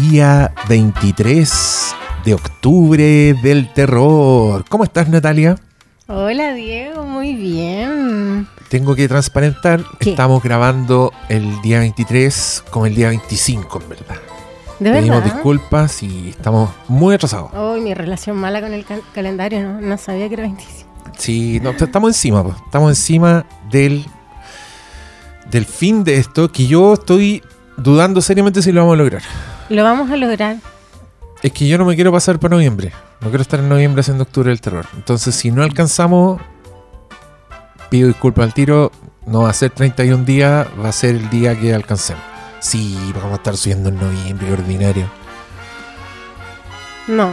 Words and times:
día 0.00 0.52
23 0.68 1.94
de 2.24 2.34
octubre 2.34 3.34
del 3.42 3.72
terror. 3.72 4.64
¿Cómo 4.68 4.84
estás, 4.84 5.08
Natalia? 5.08 5.56
Hola, 6.06 6.52
Diego, 6.54 7.02
muy 7.04 7.34
bien. 7.34 8.46
Tengo 8.68 8.94
que 8.94 9.08
transparentar, 9.08 9.82
¿Qué? 9.98 10.10
estamos 10.10 10.42
grabando 10.42 11.12
el 11.28 11.60
día 11.62 11.80
23 11.80 12.64
con 12.70 12.86
el 12.86 12.94
día 12.94 13.08
25, 13.08 13.80
en 13.82 13.88
verdad. 13.88 14.16
¿De 14.78 14.92
Pedimos 14.92 15.18
verdad? 15.18 15.34
disculpas 15.34 16.02
y 16.04 16.28
estamos 16.30 16.70
muy 16.86 17.14
atrasados. 17.16 17.50
Oh, 17.54 17.76
mi 17.78 17.92
relación 17.94 18.36
mala 18.36 18.60
con 18.60 18.72
el 18.72 18.84
cal- 18.84 19.02
calendario, 19.12 19.60
no, 19.62 19.80
no 19.80 19.98
sabía 19.98 20.28
que 20.28 20.34
era 20.34 20.42
25. 20.44 20.88
Sí, 21.18 21.58
no, 21.60 21.70
estamos 21.70 22.10
encima, 22.10 22.44
pues. 22.44 22.54
estamos 22.64 22.90
encima 22.92 23.44
del, 23.70 24.06
del 25.50 25.64
fin 25.66 26.04
de 26.04 26.18
esto 26.18 26.52
que 26.52 26.66
yo 26.68 26.94
estoy 26.94 27.42
dudando 27.76 28.20
seriamente 28.20 28.62
si 28.62 28.70
lo 28.70 28.82
vamos 28.82 28.94
a 28.94 28.98
lograr. 28.98 29.22
Lo 29.68 29.84
vamos 29.84 30.10
a 30.10 30.16
lograr. 30.16 30.56
Es 31.42 31.52
que 31.52 31.68
yo 31.68 31.78
no 31.78 31.84
me 31.84 31.94
quiero 31.94 32.10
pasar 32.12 32.38
para 32.38 32.56
noviembre. 32.56 32.92
No 33.20 33.28
quiero 33.28 33.42
estar 33.42 33.60
en 33.60 33.68
noviembre 33.68 34.00
haciendo 34.00 34.24
octubre 34.24 34.50
del 34.50 34.60
terror. 34.60 34.86
Entonces, 34.96 35.34
si 35.34 35.50
no 35.50 35.62
alcanzamos, 35.62 36.40
pido 37.90 38.08
disculpas 38.08 38.44
al 38.44 38.54
tiro. 38.54 38.90
No 39.26 39.42
va 39.42 39.50
a 39.50 39.52
ser 39.54 39.70
31 39.70 40.24
días, 40.24 40.66
va 40.82 40.88
a 40.88 40.92
ser 40.92 41.16
el 41.16 41.28
día 41.30 41.58
que 41.58 41.74
alcancemos. 41.74 42.22
Sí, 42.60 42.96
vamos 43.14 43.32
a 43.32 43.36
estar 43.36 43.56
subiendo 43.56 43.90
en 43.90 43.96
noviembre, 43.96 44.52
ordinario. 44.52 45.06
No, 47.06 47.32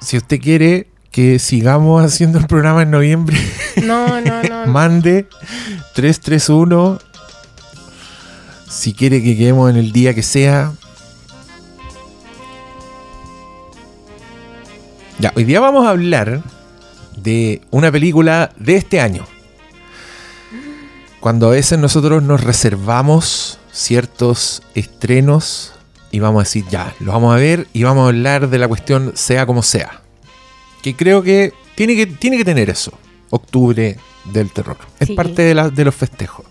Si 0.00 0.16
usted 0.18 0.40
quiere 0.40 0.88
que 1.10 1.38
sigamos 1.38 2.04
haciendo 2.04 2.38
el 2.38 2.46
programa 2.46 2.82
en 2.82 2.90
noviembre, 2.90 3.38
no, 3.82 4.20
no, 4.20 4.42
no. 4.42 4.66
mande 4.72 5.28
331. 5.94 6.98
Si 8.68 8.92
quiere 8.92 9.22
que 9.22 9.36
quedemos 9.36 9.70
en 9.70 9.76
el 9.76 9.92
día 9.92 10.14
que 10.14 10.22
sea. 10.22 10.72
Ya, 15.18 15.32
hoy 15.34 15.44
día 15.44 15.60
vamos 15.60 15.86
a 15.86 15.90
hablar 15.90 16.42
de 17.16 17.62
una 17.70 17.90
película 17.90 18.52
de 18.58 18.76
este 18.76 19.00
año. 19.00 19.26
Cuando 21.20 21.48
a 21.48 21.50
veces 21.52 21.78
nosotros 21.78 22.22
nos 22.22 22.42
reservamos 22.44 23.58
ciertos 23.72 24.62
estrenos 24.74 25.72
y 26.10 26.20
vamos 26.20 26.40
a 26.40 26.44
decir, 26.44 26.64
ya, 26.70 26.94
lo 27.00 27.12
vamos 27.12 27.34
a 27.34 27.38
ver 27.38 27.66
y 27.72 27.82
vamos 27.82 28.04
a 28.04 28.08
hablar 28.08 28.48
de 28.48 28.58
la 28.58 28.68
cuestión 28.68 29.12
sea 29.14 29.46
como 29.46 29.62
sea. 29.62 30.02
Que 30.82 30.94
creo 30.94 31.22
que 31.22 31.52
tiene 31.74 31.96
que, 31.96 32.06
tiene 32.06 32.36
que 32.36 32.44
tener 32.44 32.70
eso. 32.70 32.92
Octubre 33.30 33.96
del 34.26 34.52
terror. 34.52 34.76
Es 35.00 35.08
Sí. 35.08 35.14
parte 35.14 35.42
de, 35.42 35.54
la- 35.54 35.70
de 35.70 35.84
los 35.84 35.94
festejos. 35.94 36.44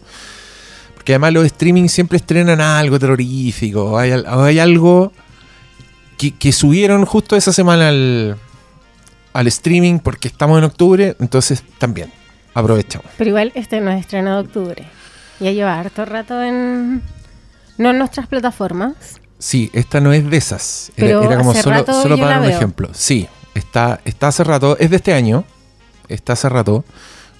Porque 0.96 1.14
además 1.14 1.34
los 1.34 1.46
streaming 1.46 1.88
siempre 1.88 2.18
estrenan 2.18 2.60
algo 2.60 3.00
terrorífico. 3.00 3.98
Hay, 3.98 4.12
hay 4.12 4.60
algo 4.60 5.14
que, 6.18 6.32
que 6.32 6.52
subieron 6.52 7.06
justo 7.06 7.36
esa 7.36 7.54
semana 7.54 7.90
al, 7.90 8.38
al 9.36 9.48
streaming 9.48 10.00
porque 10.00 10.30
estamos 10.30 10.58
en 10.58 10.64
octubre. 10.64 11.16
Entonces 11.20 11.62
también 11.78 12.12
aprovechamos. 12.54 13.08
Pero 13.18 13.30
igual 13.30 13.52
este 13.54 13.82
no 13.82 13.92
es 13.92 14.00
estreno 14.00 14.36
de 14.36 14.40
octubre. 14.48 14.88
Ya 15.40 15.52
lleva 15.52 15.78
harto 15.78 16.06
rato 16.06 16.42
en... 16.42 17.02
No 17.78 17.90
en 17.90 17.98
nuestras 17.98 18.28
plataformas. 18.28 18.94
Sí, 19.38 19.70
esta 19.74 20.00
no 20.00 20.14
es 20.14 20.30
de 20.30 20.38
esas. 20.38 20.92
Era, 20.96 21.08
Pero 21.08 21.24
era 21.24 21.38
como 21.38 21.52
hace 21.52 21.64
solo, 21.64 21.76
rato 21.76 22.02
solo 22.02 22.16
para 22.18 22.30
dar 22.30 22.40
un 22.40 22.48
veo. 22.48 22.56
ejemplo. 22.56 22.90
Sí, 22.94 23.28
está, 23.54 24.00
está 24.06 24.30
hace 24.30 24.46
rato. 24.46 24.78
Es 24.80 24.90
de 24.90 24.96
este 24.96 25.14
año. 25.14 25.44
Está 26.08 26.34
hace 26.34 26.48
rato. 26.48 26.86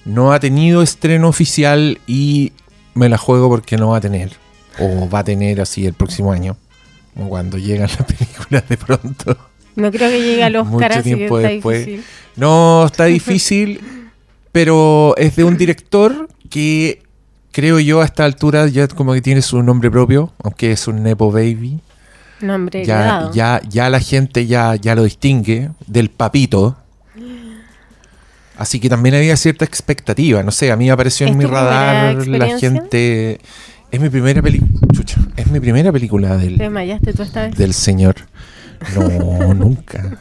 No 0.04 0.32
ha 0.34 0.38
tenido 0.40 0.82
estreno 0.82 1.28
oficial 1.28 1.98
y 2.06 2.52
me 2.92 3.08
la 3.08 3.16
juego 3.16 3.48
porque 3.48 3.78
no 3.78 3.88
va 3.88 3.96
a 3.96 4.00
tener. 4.02 4.32
O 4.78 5.08
va 5.08 5.20
a 5.20 5.24
tener 5.24 5.62
así 5.62 5.86
el 5.86 5.94
próximo 5.94 6.32
año. 6.32 6.58
Cuando 7.14 7.56
llegan 7.56 7.88
las 7.88 8.02
películas 8.06 8.68
de 8.68 8.76
pronto. 8.76 9.38
No 9.76 9.90
creo 9.90 10.10
que 10.10 10.20
llegue 10.20 10.42
al 10.44 10.56
Oscar, 10.56 10.72
Mucho 10.72 10.86
así 11.00 11.10
que 11.10 11.16
tiempo 11.16 11.38
está 11.38 11.48
después. 11.50 11.86
difícil. 11.86 12.04
No, 12.36 12.86
está 12.86 13.04
difícil. 13.04 13.80
pero 14.52 15.14
es 15.18 15.36
de 15.36 15.44
un 15.44 15.56
director 15.56 16.28
que 16.48 17.02
creo 17.52 17.78
yo 17.78 18.00
a 18.00 18.04
esta 18.06 18.24
altura 18.24 18.66
ya 18.68 18.88
como 18.88 19.12
que 19.12 19.20
tiene 19.22 19.42
su 19.42 19.62
nombre 19.62 19.90
propio. 19.90 20.32
Aunque 20.42 20.72
es 20.72 20.88
un 20.88 21.02
Nepo 21.02 21.30
Baby. 21.30 21.80
Nombre 22.40 22.84
ya, 22.84 23.00
heredado. 23.00 23.32
ya, 23.32 23.60
ya 23.68 23.88
la 23.90 24.00
gente 24.00 24.46
ya, 24.46 24.74
ya 24.76 24.94
lo 24.94 25.04
distingue 25.04 25.70
del 25.86 26.10
papito. 26.10 26.76
Así 28.58 28.80
que 28.80 28.88
también 28.88 29.14
había 29.14 29.36
cierta 29.36 29.64
expectativa. 29.66 30.42
No 30.42 30.50
sé, 30.50 30.70
a 30.72 30.76
mí 30.76 30.88
apareció 30.88 31.26
en 31.26 31.32
¿Es 31.34 31.38
mi 31.38 31.44
radar 31.44 32.26
la 32.26 32.58
gente. 32.58 33.38
Es 33.90 34.00
mi 34.00 34.08
primera 34.08 34.40
película. 34.40 34.70
Es 35.36 35.46
mi 35.50 35.60
primera 35.60 35.92
película 35.92 36.36
Te 36.38 36.44
del, 36.44 36.56
desmayaste 36.58 37.12
tú 37.12 37.22
esta 37.22 37.42
vez. 37.42 37.56
del 37.56 37.74
señor. 37.74 38.16
No, 38.94 39.54
nunca. 39.54 40.18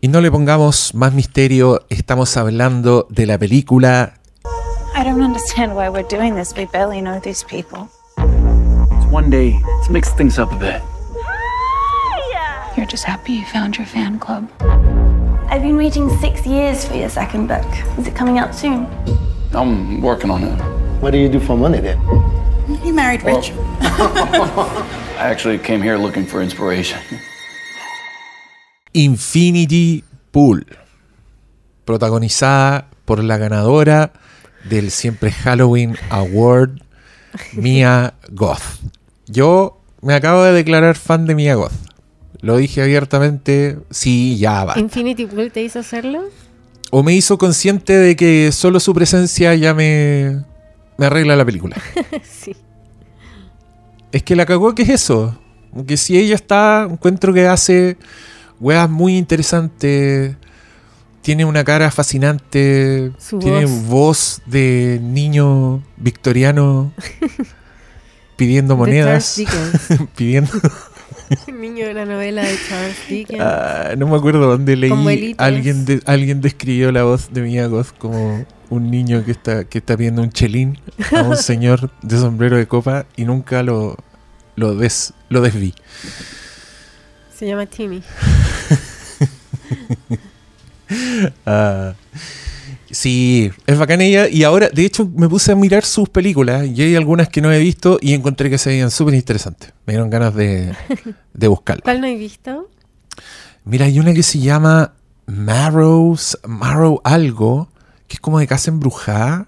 Y 0.00 0.08
no 0.08 0.20
le 0.20 0.30
pongamos 0.30 0.94
más 0.94 1.12
misterio. 1.12 1.86
Estamos 1.88 2.36
hablando 2.36 3.06
de 3.10 3.26
la 3.26 3.38
película 3.38 4.14
I 4.96 5.02
don't 5.02 5.22
understand 5.22 5.74
why 5.74 5.88
we're 5.88 6.08
doing 6.08 6.36
this. 6.36 6.54
We 6.56 6.66
barely 6.66 7.00
know 7.00 7.18
these 7.18 7.42
people. 7.42 7.88
It's 8.16 9.06
one 9.10 9.28
day. 9.28 9.60
Let's 9.78 9.90
mix 9.90 10.12
things 10.12 10.38
up 10.38 10.52
a 10.52 10.56
bit. 10.56 10.80
You're 12.76 12.86
just 12.86 13.04
happy 13.04 13.32
you 13.32 13.44
found 13.46 13.76
your 13.76 13.86
fan 13.86 14.20
club. 14.20 14.48
I've 15.50 15.62
been 15.62 15.76
waiting 15.76 16.08
six 16.20 16.46
years 16.46 16.84
for 16.84 16.94
your 16.94 17.08
second 17.08 17.48
book. 17.48 17.66
Is 17.98 18.06
it 18.06 18.14
coming 18.14 18.38
out 18.38 18.54
soon? 18.54 18.86
I'm 19.52 20.00
working 20.00 20.30
on 20.30 20.44
it. 20.44 20.56
What 21.00 21.10
do 21.10 21.18
you 21.18 21.28
do 21.28 21.40
for 21.40 21.56
money 21.56 21.80
then? 21.80 21.98
You 22.68 22.94
married 22.94 23.22
rich. 23.22 23.52
I 23.80 25.30
actually 25.30 25.58
came 25.58 25.82
here 25.82 25.98
looking 25.98 26.24
for 26.24 26.42
inspiration. 26.42 26.98
Infinity 28.94 30.02
Pool, 30.30 30.64
protagonizada 31.84 32.88
por 33.04 33.22
la 33.22 33.36
ganadora 33.36 34.12
del 34.68 34.90
siempre 34.90 35.30
Halloween 35.30 35.96
Award, 36.10 36.80
Mia 37.52 38.14
Goth. 38.30 38.80
Yo 39.26 39.80
me 40.00 40.14
acabo 40.14 40.42
de 40.42 40.52
declarar 40.52 40.96
fan 40.96 41.26
de 41.26 41.34
Mia 41.34 41.54
Goth. 41.56 41.72
Lo 42.40 42.56
dije 42.56 42.82
abiertamente, 42.82 43.78
sí, 43.90 44.38
ya 44.38 44.64
va. 44.64 44.78
¿Infinity 44.78 45.26
Pool 45.26 45.52
te 45.52 45.62
hizo 45.62 45.80
hacerlo? 45.80 46.24
O 46.90 47.02
me 47.02 47.14
hizo 47.14 47.36
consciente 47.36 47.92
de 47.94 48.16
que 48.16 48.52
solo 48.52 48.80
su 48.80 48.94
presencia 48.94 49.54
ya 49.54 49.74
me, 49.74 50.44
me 50.98 51.06
arregla 51.06 51.36
la 51.36 51.44
película. 51.44 51.76
sí. 52.22 52.54
Es 54.12 54.22
que 54.22 54.36
la 54.36 54.46
cagó 54.46 54.74
que 54.74 54.82
es 54.82 54.88
eso. 54.90 55.38
Que 55.86 55.96
si 55.96 56.16
ella 56.16 56.36
está, 56.36 56.86
encuentro 56.88 57.32
que 57.32 57.46
hace 57.48 57.96
weas 58.60 58.88
muy 58.88 59.16
interesantes. 59.16 60.36
Tiene 61.22 61.44
una 61.44 61.64
cara 61.64 61.90
fascinante. 61.90 63.10
Su 63.18 63.38
tiene 63.38 63.64
voz. 63.66 63.86
voz 63.86 64.42
de 64.46 65.00
niño 65.02 65.82
victoriano 65.96 66.92
pidiendo 68.36 68.76
monedas. 68.76 69.34
Charles 69.36 69.88
Dickens. 69.88 70.08
pidiendo. 70.16 70.50
El 71.48 71.60
niño 71.60 71.86
de 71.86 71.94
la 71.94 72.04
novela 72.04 72.42
de 72.42 72.56
Charles 72.68 72.96
Dickens. 73.08 73.40
Ah, 73.40 73.94
no 73.96 74.06
me 74.06 74.16
acuerdo 74.16 74.46
dónde 74.46 74.76
leí. 74.76 75.34
Alguien, 75.38 75.84
de- 75.86 76.02
alguien 76.06 76.40
describió 76.40 76.92
la 76.92 77.04
voz 77.04 77.32
de 77.32 77.40
Mia 77.42 77.66
Goth 77.66 77.96
como 77.98 78.44
un 78.74 78.90
niño 78.90 79.24
que 79.24 79.30
está, 79.30 79.64
que 79.64 79.78
está 79.78 79.96
viendo 79.96 80.22
un 80.22 80.30
chelín 80.30 80.78
a 81.12 81.22
un 81.22 81.36
señor 81.52 81.90
de 82.02 82.18
sombrero 82.18 82.56
de 82.56 82.66
copa 82.66 83.06
y 83.16 83.24
nunca 83.24 83.62
lo, 83.62 83.96
lo, 84.56 84.74
des, 84.74 85.12
lo 85.28 85.40
desví. 85.40 85.74
Se 87.34 87.46
llama 87.46 87.66
Timmy. 87.66 88.02
Ah, 91.46 91.94
sí, 92.90 93.50
es 93.66 93.78
bacán 93.78 94.00
ella. 94.00 94.28
Y 94.28 94.44
ahora, 94.44 94.68
de 94.68 94.84
hecho, 94.84 95.08
me 95.16 95.28
puse 95.28 95.50
a 95.50 95.56
mirar 95.56 95.84
sus 95.84 96.08
películas 96.08 96.66
y 96.66 96.82
hay 96.82 96.94
algunas 96.94 97.28
que 97.28 97.40
no 97.40 97.50
he 97.52 97.58
visto 97.58 97.98
y 98.00 98.12
encontré 98.12 98.50
que 98.50 98.58
se 98.58 98.70
veían 98.70 98.90
súper 98.90 99.14
interesantes. 99.14 99.72
Me 99.86 99.94
dieron 99.94 100.10
ganas 100.10 100.34
de, 100.34 100.74
de 101.32 101.48
buscarla. 101.48 101.82
¿Cuál 101.82 102.00
no 102.00 102.06
he 102.06 102.16
visto? 102.16 102.68
Mira, 103.64 103.86
hay 103.86 103.98
una 103.98 104.12
que 104.12 104.22
se 104.22 104.38
llama 104.38 104.92
Marrows, 105.26 106.38
Marrow 106.46 107.00
algo, 107.02 107.68
que 108.08 108.14
es 108.14 108.20
como 108.20 108.38
de 108.38 108.46
casa 108.46 108.70
embrujada. 108.70 109.46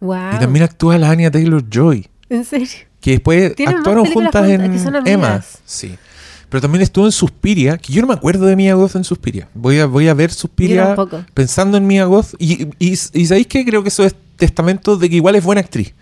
Wow. 0.00 0.36
Y 0.36 0.38
también 0.38 0.64
actúa 0.64 0.96
la 0.98 1.10
Anya 1.10 1.30
Taylor 1.30 1.64
Joy. 1.68 2.08
¿En 2.28 2.44
serio? 2.44 2.68
Que 3.00 3.12
después 3.12 3.54
actuaron 3.66 4.04
juntas 4.06 4.42
juntas, 4.42 4.48
en 4.48 4.72
que 4.72 4.78
son. 4.78 5.06
Emma. 5.06 5.42
Sí. 5.64 5.96
Pero 6.48 6.62
también 6.62 6.82
estuvo 6.82 7.04
en 7.04 7.12
Suspiria, 7.12 7.76
que 7.76 7.92
yo 7.92 8.00
no 8.00 8.08
me 8.08 8.14
acuerdo 8.14 8.46
de 8.46 8.56
Mia 8.56 8.74
Goth 8.74 8.96
en 8.96 9.04
Suspiria. 9.04 9.48
Voy 9.54 9.78
a, 9.80 9.86
voy 9.86 10.08
a 10.08 10.14
ver 10.14 10.32
Suspiria 10.32 10.96
pensando 11.34 11.76
en 11.76 11.86
Mia 11.86 12.06
Goth. 12.06 12.34
Y, 12.38 12.68
y, 12.78 12.92
y 12.92 13.26
¿sabéis 13.26 13.46
qué? 13.46 13.64
Creo 13.64 13.82
que 13.82 13.90
eso 13.90 14.04
es 14.04 14.14
testamento 14.36 14.96
de 14.96 15.10
que 15.10 15.16
igual 15.16 15.34
es 15.34 15.44
buena 15.44 15.60
actriz. 15.60 15.92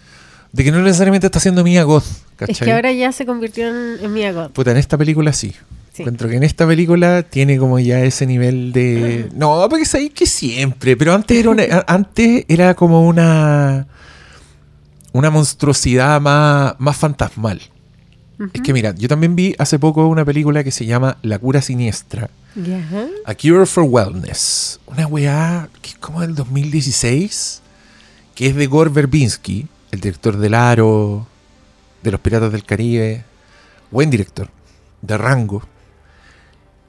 De 0.52 0.62
que 0.62 0.70
no 0.70 0.80
necesariamente 0.82 1.26
está 1.26 1.38
haciendo 1.38 1.64
Mia 1.64 1.82
Goth. 1.82 2.04
¿cachai? 2.36 2.52
Es 2.52 2.60
que 2.60 2.72
ahora 2.72 2.92
ya 2.92 3.10
se 3.10 3.26
convirtió 3.26 3.68
en, 3.68 4.04
en 4.04 4.12
Mia 4.12 4.32
Goth. 4.32 4.52
Puta, 4.52 4.70
en 4.70 4.76
esta 4.76 4.96
película 4.96 5.32
sí. 5.32 5.52
Sí. 5.96 6.02
Encuentro 6.02 6.28
que 6.28 6.36
en 6.36 6.42
esta 6.42 6.66
película 6.66 7.22
tiene 7.22 7.56
como 7.58 7.78
ya 7.78 8.00
ese 8.04 8.26
nivel 8.26 8.72
de. 8.72 9.30
No, 9.34 9.66
porque 9.70 9.86
sabéis 9.86 10.12
que 10.12 10.26
siempre. 10.26 10.96
Pero 10.96 11.14
antes 11.14 11.38
era, 11.38 11.50
una- 11.50 11.84
antes 11.86 12.44
era 12.48 12.74
como 12.74 13.06
una. 13.06 13.86
Una 15.12 15.30
monstruosidad 15.30 16.20
más, 16.20 16.74
más 16.78 16.96
fantasmal. 16.96 17.62
Es 18.52 18.60
que 18.60 18.74
mira, 18.74 18.94
yo 18.94 19.08
también 19.08 19.34
vi 19.34 19.54
hace 19.58 19.78
poco 19.78 20.06
una 20.08 20.26
película 20.26 20.62
que 20.62 20.70
se 20.70 20.84
llama 20.84 21.16
La 21.22 21.38
cura 21.38 21.62
siniestra. 21.62 22.28
Ya. 22.54 22.86
A 23.24 23.34
Cure 23.34 23.64
for 23.64 23.84
Wellness. 23.84 24.78
Una 24.84 25.06
weá 25.06 25.70
que 25.80 25.90
es 25.90 25.94
como 25.96 26.20
del 26.20 26.34
2016, 26.34 27.62
que 28.34 28.48
es 28.48 28.54
de 28.56 28.66
Gore 28.66 28.90
Verbinski, 28.90 29.66
el 29.90 30.00
director 30.00 30.36
del 30.36 30.52
Aro, 30.52 31.26
de 32.02 32.10
Los 32.10 32.20
Piratas 32.20 32.52
del 32.52 32.64
Caribe. 32.64 33.24
Buen 33.90 34.10
director, 34.10 34.50
de 35.00 35.16
rango. 35.16 35.62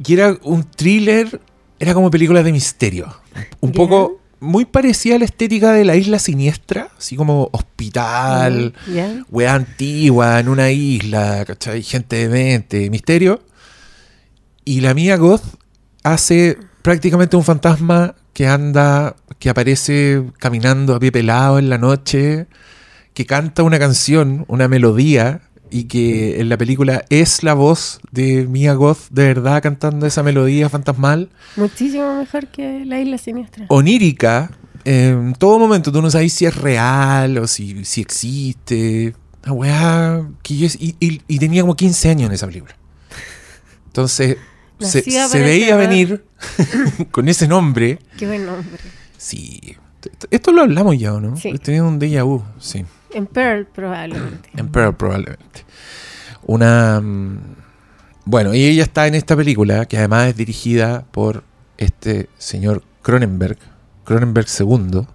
Y 0.06 0.14
era 0.14 0.38
un 0.44 0.64
thriller, 0.64 1.42
era 1.80 1.94
como 1.94 2.12
película 2.12 2.44
de 2.44 2.52
misterio. 2.52 3.08
Un 3.60 3.72
poco 3.72 4.20
muy 4.40 4.66
parecida 4.66 5.16
a 5.16 5.20
la 5.20 5.26
estética 5.26 5.72
de 5.72 5.84
la 5.86 5.96
isla 5.96 6.20
siniestra, 6.20 6.90
así 6.98 7.16
como 7.16 7.50
hospital, 7.52 8.74
Ya. 8.94 9.24
weá 9.32 9.56
antigua 9.56 10.40
en 10.40 10.50
una 10.50 10.70
isla, 10.72 11.44
¿cachai? 11.46 11.82
Gente 11.82 12.16
de 12.18 12.30
mente, 12.30 12.90
misterio. 12.90 13.42
Y 14.66 14.82
la 14.82 14.94
mía 14.94 15.18
Goth 15.18 15.44
hace 16.04 16.58
prácticamente 16.82 17.36
un 17.36 17.44
fantasma 17.44 18.16
que 18.34 18.48
anda, 18.48 19.16
que 19.40 19.50
aparece 19.50 20.24
caminando 20.38 20.94
a 20.94 21.00
pie 21.00 21.12
pelado 21.12 21.58
en 21.58 21.70
la 21.70 21.78
noche, 21.78 22.46
que 23.14 23.26
canta 23.26 23.64
una 23.64 23.80
canción, 23.80 24.46
una 24.48 24.68
melodía, 24.68 25.42
y 25.72 25.86
que 25.86 26.40
en 26.40 26.50
la 26.50 26.58
película 26.58 27.04
es 27.10 27.44
la 27.44 27.54
voz 27.54 28.00
de 28.12 28.48
Mia 28.48 28.74
Goth 28.74 29.10
de 29.12 29.24
verdad 29.26 29.62
cantando 29.62 30.06
esa 30.06 30.24
melodía 30.24 30.70
fantasmal 30.70 31.30
Muchísimo 31.56 32.16
mejor 32.18 32.48
que 32.48 32.84
la 32.86 33.00
isla 33.00 33.18
siniestra. 33.18 33.66
onírica 33.70 34.52
en 34.86 35.34
todo 35.34 35.60
momento. 35.60 35.92
Tú 35.92 36.02
no 36.02 36.10
sabes 36.10 36.32
si 36.34 36.46
es 36.46 36.56
real 36.56 37.38
o 37.40 37.48
si, 37.48 37.84
si 37.84 38.00
existe. 38.02 39.14
Una 39.44 39.54
weá 39.54 40.28
que 40.44 40.56
yo... 40.58 40.68
Y, 40.80 40.96
y- 41.00 41.22
y 41.28 41.40
tenía 41.40 41.62
como 41.64 41.76
15 41.76 42.10
años 42.10 42.28
en 42.30 42.34
esa 42.34 42.48
película. 42.48 42.76
Entonces, 43.88 44.38
se, 44.80 45.02
veía 45.42 45.76
venir 45.76 46.24
con 47.12 47.28
ese 47.28 47.48
nombre. 47.48 48.00
Qué 48.18 48.28
buen 48.28 48.46
nombre. 48.46 48.80
Sí. 49.18 49.76
Esto 50.32 50.52
lo 50.52 50.62
hablamos 50.62 50.98
ya, 50.98 51.14
¿o 51.14 51.20
no? 51.20 51.36
Sí. 51.36 51.52
Tenido 51.58 51.88
un 51.88 52.00
déjà 52.00 52.24
vu, 52.24 52.44
sí. 52.60 52.86
En 53.14 53.26
Pearl, 53.28 53.66
probablemente. 53.66 54.50
En 54.56 54.68
Pearl, 54.70 54.96
probablemente. 54.96 55.66
Una. 56.46 57.00
mm, 57.02 57.40
Bueno, 58.26 58.54
y 58.54 58.66
ella 58.66 58.84
está 58.84 59.08
en 59.08 59.16
esta 59.16 59.36
película, 59.36 59.86
que 59.86 59.98
además 59.98 60.28
es 60.28 60.36
dirigida 60.36 61.06
por 61.12 61.44
este 61.78 62.28
señor 62.38 62.84
Cronenberg, 63.02 63.58
Cronenberg 64.04 64.48
II, 64.60 65.08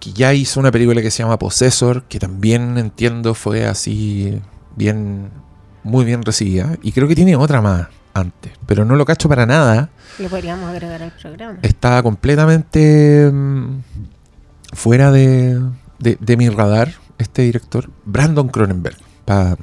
que 0.00 0.12
ya 0.12 0.32
hizo 0.34 0.58
una 0.60 0.70
película 0.72 1.00
que 1.02 1.10
se 1.10 1.22
llama 1.22 1.38
Possessor, 1.38 2.04
que 2.04 2.18
también 2.18 2.76
entiendo 2.78 3.34
fue 3.34 3.66
así 3.66 4.40
bien, 4.76 5.30
muy 5.84 6.04
bien 6.04 6.22
recibida. 6.22 6.76
Y 6.82 6.92
creo 6.92 7.06
que 7.08 7.14
tiene 7.14 7.36
otra 7.36 7.60
más 7.60 7.86
antes, 8.14 8.52
pero 8.66 8.84
no 8.84 8.96
lo 8.96 9.04
cacho 9.04 9.28
para 9.28 9.46
nada. 9.46 9.90
Lo 10.18 10.28
podríamos 10.28 10.68
agregar 10.70 11.02
al 11.02 11.12
programa. 11.12 11.58
Está 11.62 12.02
completamente 12.02 13.30
mm, 13.32 13.80
fuera 14.72 15.12
de, 15.12 15.60
de- 15.98 16.16
de 16.20 16.36
mi 16.36 16.48
radar 16.48 16.92
este 17.18 17.42
director, 17.42 17.90
Brandon 18.04 18.48
Cronenberg, 18.48 18.96
para 19.24 19.56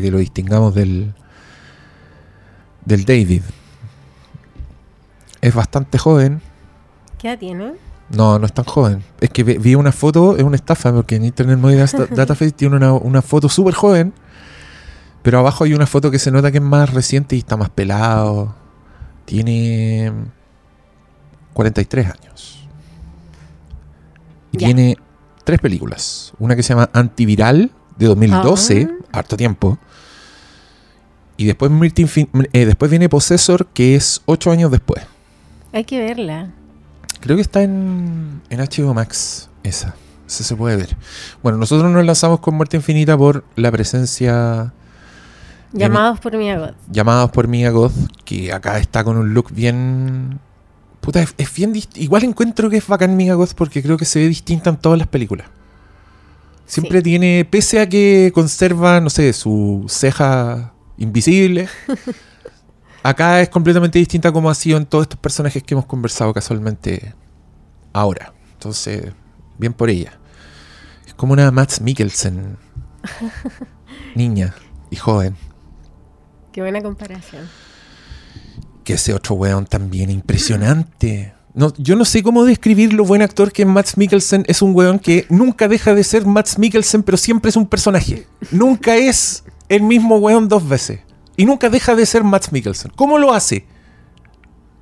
que 0.00 0.10
lo 0.10 0.18
distingamos 0.18 0.74
del, 0.74 1.12
del 2.84 3.04
David. 3.04 3.42
Es 5.40 5.54
bastante 5.54 5.98
joven. 5.98 6.40
¿Qué 7.18 7.28
edad 7.28 7.38
tiene? 7.38 7.72
No, 8.10 8.38
no 8.38 8.46
es 8.46 8.52
tan 8.52 8.64
joven. 8.64 9.02
Es 9.20 9.30
que 9.30 9.42
vi- 9.42 9.74
una 9.74 9.90
foto, 9.92 10.36
es 10.36 10.42
una 10.44 10.56
estafa, 10.56 10.92
porque 10.92 11.16
en 11.16 11.24
Internet 11.24 11.58
Movie 11.58 11.76
Data- 11.78 12.06
Database 12.14 12.52
tiene 12.52 12.76
una, 12.76 12.92
una 12.92 13.22
foto 13.22 13.48
súper 13.48 13.74
joven, 13.74 14.12
pero 15.22 15.38
abajo 15.38 15.64
hay 15.64 15.74
una 15.74 15.86
foto 15.86 16.10
que 16.10 16.18
se 16.18 16.30
nota 16.30 16.50
que 16.52 16.58
es 16.58 16.64
más 16.64 16.92
reciente 16.92 17.34
y 17.36 17.40
está 17.40 17.56
más 17.56 17.70
pelado. 17.70 18.54
Tiene 19.24 20.12
43 21.54 22.06
años. 22.06 22.68
Y 24.52 24.58
Ya. 24.58 24.66
tiene 24.66 24.96
tres 25.44 25.60
películas. 25.60 26.32
Una 26.38 26.56
que 26.56 26.62
se 26.62 26.70
llama 26.70 26.90
Antiviral, 26.92 27.70
de 27.96 28.06
2012, 28.06 28.88
harto 29.12 29.36
tiempo. 29.36 29.78
Y 31.36 31.46
después, 31.46 31.70
eh, 32.52 32.66
después 32.66 32.90
viene 32.90 33.08
Possessor, 33.08 33.66
que 33.66 33.94
es 33.94 34.22
8 34.26 34.50
años 34.50 34.70
después. 34.70 35.02
Hay 35.72 35.84
que 35.84 35.98
verla. 35.98 36.50
Creo 37.20 37.36
que 37.36 37.42
está 37.42 37.62
en, 37.62 38.42
en 38.50 38.60
HBO 38.60 38.94
Max, 38.94 39.48
esa. 39.62 39.94
Esa 40.26 40.44
se 40.44 40.56
puede 40.56 40.76
ver. 40.76 40.96
Bueno, 41.42 41.58
nosotros 41.58 41.90
nos 41.90 42.04
lanzamos 42.04 42.40
con 42.40 42.54
Muerte 42.54 42.76
Infinita 42.76 43.16
por 43.18 43.44
la 43.56 43.70
presencia 43.70 44.72
Llamados 45.72 46.20
por 46.20 46.36
mi 46.36 46.54
God. 46.54 46.72
llamados 46.90 47.30
por 47.30 47.48
Mia 47.48 47.70
Goth, 47.70 47.92
que 48.24 48.52
acá 48.52 48.78
está 48.78 49.04
con 49.04 49.16
un 49.16 49.34
look 49.34 49.52
bien... 49.52 50.38
Puta, 51.02 51.20
es, 51.20 51.34
es 51.36 51.52
bien... 51.54 51.74
Igual 51.96 52.24
encuentro 52.24 52.70
que 52.70 52.78
es 52.78 52.86
bacán 52.86 53.16
Mia 53.16 53.34
Goth 53.34 53.52
porque 53.54 53.82
creo 53.82 53.98
que 53.98 54.04
se 54.06 54.20
ve 54.20 54.28
distinta 54.28 54.70
en 54.70 54.76
todas 54.78 54.98
las 54.98 55.08
películas. 55.08 55.48
Siempre 56.64 57.00
Sí. 57.00 57.02
tiene, 57.04 57.44
pese 57.50 57.80
a 57.80 57.88
que 57.88 58.30
conserva, 58.32 59.00
no 59.00 59.10
sé, 59.10 59.32
su 59.34 59.84
ceja 59.88 60.72
invisible, 60.96 61.68
acá 63.02 63.40
es 63.42 63.48
completamente 63.48 63.98
distinta 63.98 64.32
como 64.32 64.48
ha 64.48 64.54
sido 64.54 64.78
en 64.78 64.86
todos 64.86 65.02
estos 65.02 65.18
personajes 65.18 65.62
que 65.64 65.74
hemos 65.74 65.86
conversado 65.86 66.32
casualmente 66.32 67.14
ahora. 67.92 68.32
Entonces, 68.54 69.12
bien 69.58 69.72
por 69.72 69.90
ella. 69.90 70.18
Es 71.06 71.14
como 71.14 71.32
una 71.32 71.50
Max 71.50 71.80
Mikkelsen. 71.80 72.56
Niña 74.14 74.54
y 74.88 74.96
joven. 74.96 75.36
Qué 76.52 76.60
buena 76.60 76.80
comparación. 76.80 77.48
Que 78.84 78.94
ese 78.94 79.14
otro 79.14 79.34
weón 79.36 79.66
también 79.66 80.10
impresionante. 80.10 81.34
No, 81.54 81.72
yo 81.76 81.96
no 81.96 82.04
sé 82.04 82.22
cómo 82.22 82.44
describir 82.44 82.92
lo 82.94 83.04
buen 83.04 83.20
actor 83.22 83.52
que 83.52 83.62
es 83.62 83.68
Max 83.68 83.96
Mikkelsen. 83.96 84.44
Es 84.48 84.62
un 84.62 84.74
weón 84.74 84.98
que 84.98 85.26
nunca 85.28 85.68
deja 85.68 85.94
de 85.94 86.02
ser 86.02 86.24
Max 86.26 86.58
Mikkelsen, 86.58 87.02
pero 87.02 87.16
siempre 87.18 87.50
es 87.50 87.56
un 87.56 87.66
personaje. 87.66 88.26
Nunca 88.50 88.96
es 88.96 89.44
el 89.68 89.82
mismo 89.82 90.16
weón 90.16 90.48
dos 90.48 90.66
veces. 90.66 91.00
Y 91.36 91.44
nunca 91.44 91.68
deja 91.68 91.94
de 91.94 92.06
ser 92.06 92.24
Max 92.24 92.52
Mikkelsen. 92.52 92.92
¿Cómo 92.96 93.18
lo 93.18 93.32
hace? 93.32 93.66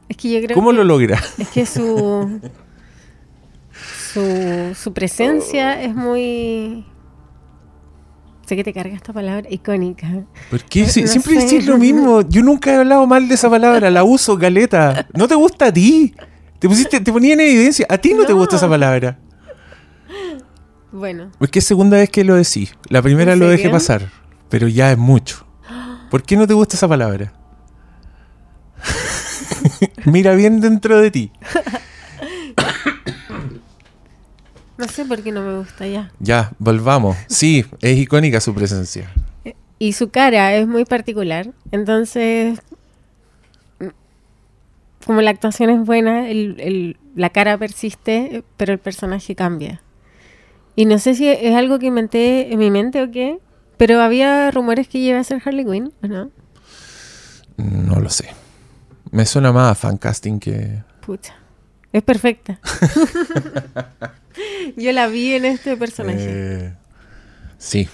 Es 0.08 0.16
que 0.16 0.30
yo 0.30 0.40
creo 0.44 0.54
¿Cómo 0.54 0.70
que 0.70 0.76
lo 0.76 0.84
logra? 0.84 1.20
es 1.38 1.48
que 1.48 1.66
su 1.66 2.40
su, 4.12 4.74
su 4.74 4.92
presencia 4.92 5.80
es 5.80 5.94
muy 5.94 6.84
sé 8.50 8.56
que 8.56 8.64
te 8.64 8.72
carga 8.72 8.94
esta 8.96 9.12
palabra 9.12 9.46
icónica. 9.48 10.08
¿Por 10.50 10.62
qué? 10.64 10.86
Si- 10.86 11.02
No 11.02 11.06
siempre 11.08 11.34
sé. 11.40 11.42
decís 11.46 11.66
lo 11.66 11.78
mismo. 11.78 12.22
Yo 12.28 12.42
nunca 12.42 12.72
he 12.72 12.76
hablado 12.76 13.06
mal 13.06 13.28
de 13.28 13.34
esa 13.34 13.48
palabra. 13.48 13.90
La 13.90 14.02
uso, 14.04 14.36
galeta. 14.36 15.06
¿No 15.14 15.28
te 15.28 15.36
gusta 15.36 15.66
a 15.66 15.72
ti? 15.72 16.14
Te, 16.58 16.68
pusiste, 16.68 17.00
te 17.00 17.12
ponía 17.12 17.34
en 17.34 17.40
evidencia. 17.40 17.86
A 17.88 17.96
ti 17.98 18.12
no, 18.12 18.24
te 18.24 18.32
No. 18.32 18.38
gusta 18.38 18.56
esa 18.56 18.68
palabra. 18.68 19.18
Bueno, 20.92 21.30
Es 21.40 21.48
que 21.50 21.60
es 21.60 21.64
segunda 21.64 21.96
vez 21.98 22.10
que 22.10 22.24
lo 22.24 22.34
decís. 22.34 22.74
La 22.88 23.00
primera 23.00 23.34
¿En 23.34 23.38
lo 23.38 23.48
dejé 23.48 23.70
pasar. 23.70 24.08
Pero 24.48 24.66
ya 24.66 24.90
es 24.90 24.98
mucho. 24.98 25.46
¿Por 26.10 26.24
qué 26.24 26.36
no 26.36 26.46
te 26.48 26.54
gusta 26.54 26.74
esa 26.76 26.88
palabra? 26.88 27.32
Mira 30.06 30.34
bien 30.34 30.60
dentro 30.60 31.00
de 31.00 31.10
ti. 31.12 31.30
no 34.78 34.88
sé 35.02 35.08
por 35.08 35.22
qué 35.22 35.32
no 35.32 35.42
me 35.42 35.58
gusta 35.58 35.86
ya. 35.86 36.10
Ya, 36.20 36.52
volvamos. 36.58 37.16
Sí, 37.28 37.64
es 37.80 37.98
icónica 37.98 38.40
su 38.40 38.54
presencia. 38.54 39.10
Y 39.78 39.94
su 39.94 40.10
cara 40.10 40.54
es 40.54 40.66
muy 40.68 40.84
particular. 40.84 41.50
Entonces, 41.72 42.60
mm, 43.78 43.86
como 45.06 45.22
la 45.22 45.30
actuación 45.30 45.70
es 45.70 45.84
buena, 45.86 46.28
el- 46.28 46.56
el- 46.60 46.96
la 47.16 47.30
cara 47.30 47.56
persiste, 47.58 48.44
pero 48.56 48.72
el 48.72 48.78
personaje 48.78 49.34
cambia. 49.34 49.80
Y 50.76 50.84
no 50.84 50.98
sé 50.98 51.14
si 51.14 51.28
es 51.28 51.54
algo 51.54 51.78
que 51.78 51.86
inventé 51.86 52.52
en 52.52 52.58
mi 52.58 52.70
mente 52.70 53.02
o 53.02 53.10
qué, 53.10 53.38
pero 53.76 54.00
había 54.02 54.50
rumores 54.50 54.86
que 54.88 54.98
iba 54.98 55.18
a 55.18 55.24
ser 55.24 55.40
Harley 55.44 55.64
Quinn, 55.64 55.92
¿o 56.02 56.06
no? 56.06 56.30
No 57.56 58.00
lo 58.00 58.10
sé. 58.10 58.28
Me 59.10 59.26
suena 59.26 59.52
más 59.52 59.72
a 59.72 59.74
fancasting 59.74 60.38
que... 60.38 60.82
Pucha. 61.00 61.34
Es 61.92 62.02
perfecta. 62.02 62.60
Yo 64.76 64.92
la 64.92 65.08
vi 65.08 65.34
en 65.34 65.44
este 65.44 65.76
personaje. 65.76 66.26
Eh, 66.28 66.74
sí. 67.58 67.88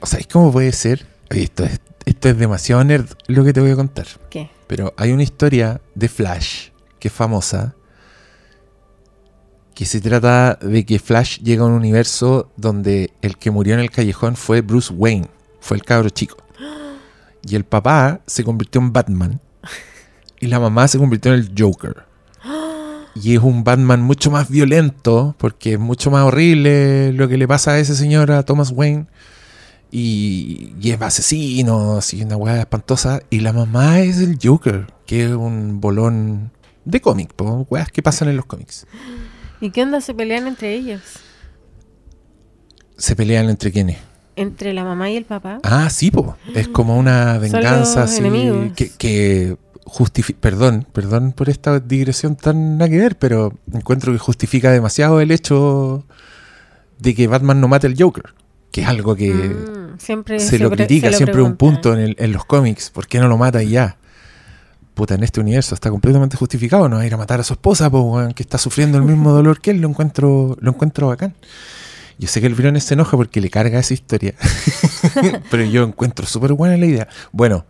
O 0.00 0.06
sea, 0.06 0.20
¿cómo 0.30 0.52
puede 0.52 0.72
ser? 0.72 1.06
Oye, 1.30 1.44
esto 1.44 1.64
es, 1.64 1.80
esto 2.04 2.28
es 2.28 2.38
demasiado 2.38 2.84
nerd 2.84 3.08
lo 3.26 3.44
que 3.44 3.52
te 3.52 3.60
voy 3.60 3.70
a 3.70 3.76
contar. 3.76 4.06
¿Qué? 4.28 4.50
Pero 4.66 4.92
hay 4.96 5.12
una 5.12 5.22
historia 5.22 5.80
de 5.94 6.08
Flash 6.08 6.68
que 6.98 7.08
es 7.08 7.14
famosa. 7.14 7.74
Que 9.74 9.86
se 9.86 10.00
trata 10.00 10.58
de 10.60 10.84
que 10.84 10.98
Flash 10.98 11.38
llega 11.38 11.64
a 11.64 11.66
un 11.66 11.72
universo 11.72 12.52
donde 12.56 13.12
el 13.22 13.38
que 13.38 13.50
murió 13.50 13.74
en 13.74 13.80
el 13.80 13.90
callejón 13.90 14.36
fue 14.36 14.60
Bruce 14.60 14.92
Wayne. 14.92 15.28
Fue 15.60 15.76
el 15.76 15.84
cabro 15.84 16.10
chico. 16.10 16.36
Y 17.46 17.56
el 17.56 17.64
papá 17.64 18.22
se 18.26 18.42
convirtió 18.42 18.80
en 18.80 18.92
Batman. 18.92 19.40
Y 20.40 20.46
la 20.46 20.60
mamá 20.60 20.88
se 20.88 20.98
convirtió 20.98 21.32
en 21.32 21.40
el 21.40 21.52
Joker. 21.56 22.04
Y 23.14 23.34
es 23.34 23.42
un 23.42 23.62
Batman 23.62 24.02
mucho 24.02 24.30
más 24.30 24.48
violento, 24.50 25.36
porque 25.38 25.74
es 25.74 25.78
mucho 25.78 26.10
más 26.10 26.24
horrible 26.24 27.12
lo 27.12 27.28
que 27.28 27.38
le 27.38 27.46
pasa 27.46 27.72
a 27.72 27.78
ese 27.78 27.94
señor, 27.94 28.32
a 28.32 28.42
Thomas 28.42 28.70
Wayne. 28.70 29.06
Y, 29.92 30.72
y 30.80 30.90
es 30.90 31.00
asesino, 31.00 31.98
así 31.98 32.22
una 32.22 32.36
weá 32.36 32.60
espantosa. 32.60 33.22
Y 33.30 33.40
la 33.40 33.52
mamá 33.52 34.00
es 34.00 34.18
el 34.18 34.38
Joker, 34.42 34.86
que 35.06 35.26
es 35.26 35.30
un 35.30 35.80
bolón 35.80 36.50
de 36.84 37.00
cómic, 37.00 37.32
po, 37.34 37.66
weas 37.70 37.92
que 37.92 38.02
pasan 38.02 38.28
en 38.28 38.36
los 38.36 38.46
cómics. 38.46 38.86
¿Y 39.60 39.70
qué 39.70 39.82
onda 39.82 40.00
se 40.00 40.12
pelean 40.12 40.48
entre 40.48 40.74
ellos? 40.74 41.00
¿Se 42.96 43.14
pelean 43.14 43.48
entre 43.48 43.72
quiénes? 43.72 43.98
Entre 44.36 44.72
la 44.72 44.82
mamá 44.84 45.10
y 45.10 45.16
el 45.16 45.24
papá. 45.24 45.60
Ah, 45.62 45.88
sí, 45.90 46.10
po. 46.10 46.36
Es 46.54 46.66
como 46.66 46.98
una 46.98 47.38
venganza 47.38 48.02
así. 48.02 48.22
Que, 48.74 48.90
que 48.90 49.56
justifi- 49.84 50.34
Perdón, 50.38 50.86
perdón 50.92 51.32
por 51.32 51.48
esta 51.48 51.80
digresión 51.80 52.36
tan 52.36 52.78
nada 52.78 52.90
que 52.90 52.98
ver, 52.98 53.18
pero 53.18 53.52
encuentro 53.72 54.12
que 54.12 54.18
justifica 54.18 54.70
demasiado 54.70 55.20
el 55.20 55.30
hecho 55.30 56.04
de 56.98 57.14
que 57.14 57.26
Batman 57.26 57.60
no 57.60 57.68
mate 57.68 57.86
al 57.86 57.96
Joker. 57.98 58.24
Que 58.70 58.80
es 58.82 58.88
algo 58.88 59.14
que 59.14 59.32
Mm, 59.32 59.98
siempre 59.98 60.40
se 60.40 60.58
lo 60.58 60.68
critica, 60.70 61.06
se 61.06 61.12
lo 61.12 61.16
siempre 61.18 61.42
un 61.42 61.56
punto 61.56 61.92
en, 61.94 62.00
el- 62.00 62.16
en 62.18 62.32
los 62.32 62.44
cómics. 62.44 62.90
¿Por 62.90 63.06
qué 63.06 63.20
no 63.20 63.28
lo 63.28 63.38
mata 63.38 63.62
y 63.62 63.70
ya? 63.70 63.98
Puta, 64.94 65.14
en 65.14 65.22
este 65.24 65.40
universo 65.40 65.74
está 65.74 65.90
completamente 65.90 66.36
justificado. 66.36 66.88
No 66.88 66.96
va 66.96 67.02
a 67.02 67.06
ir 67.06 67.14
a 67.14 67.16
matar 67.16 67.40
a 67.40 67.44
su 67.44 67.52
esposa, 67.54 67.90
po, 67.90 68.16
que 68.34 68.42
está 68.42 68.58
sufriendo 68.58 68.98
el 68.98 69.04
mismo 69.04 69.32
dolor 69.32 69.60
que 69.60 69.70
él. 69.72 69.80
Lo 69.80 69.88
encuentro, 69.88 70.56
lo 70.60 70.70
encuentro 70.70 71.08
bacán. 71.08 71.34
Yo 72.18 72.28
sé 72.28 72.40
que 72.40 72.46
el 72.46 72.54
Briones 72.54 72.84
se 72.84 72.94
enoja 72.94 73.16
porque 73.16 73.40
le 73.40 73.50
carga 73.50 73.80
esa 73.80 73.92
historia. 73.94 74.34
Pero 75.50 75.64
yo 75.64 75.82
encuentro 75.82 76.26
súper 76.26 76.52
buena 76.52 76.76
la 76.76 76.86
idea. 76.86 77.08
Bueno, 77.32 77.66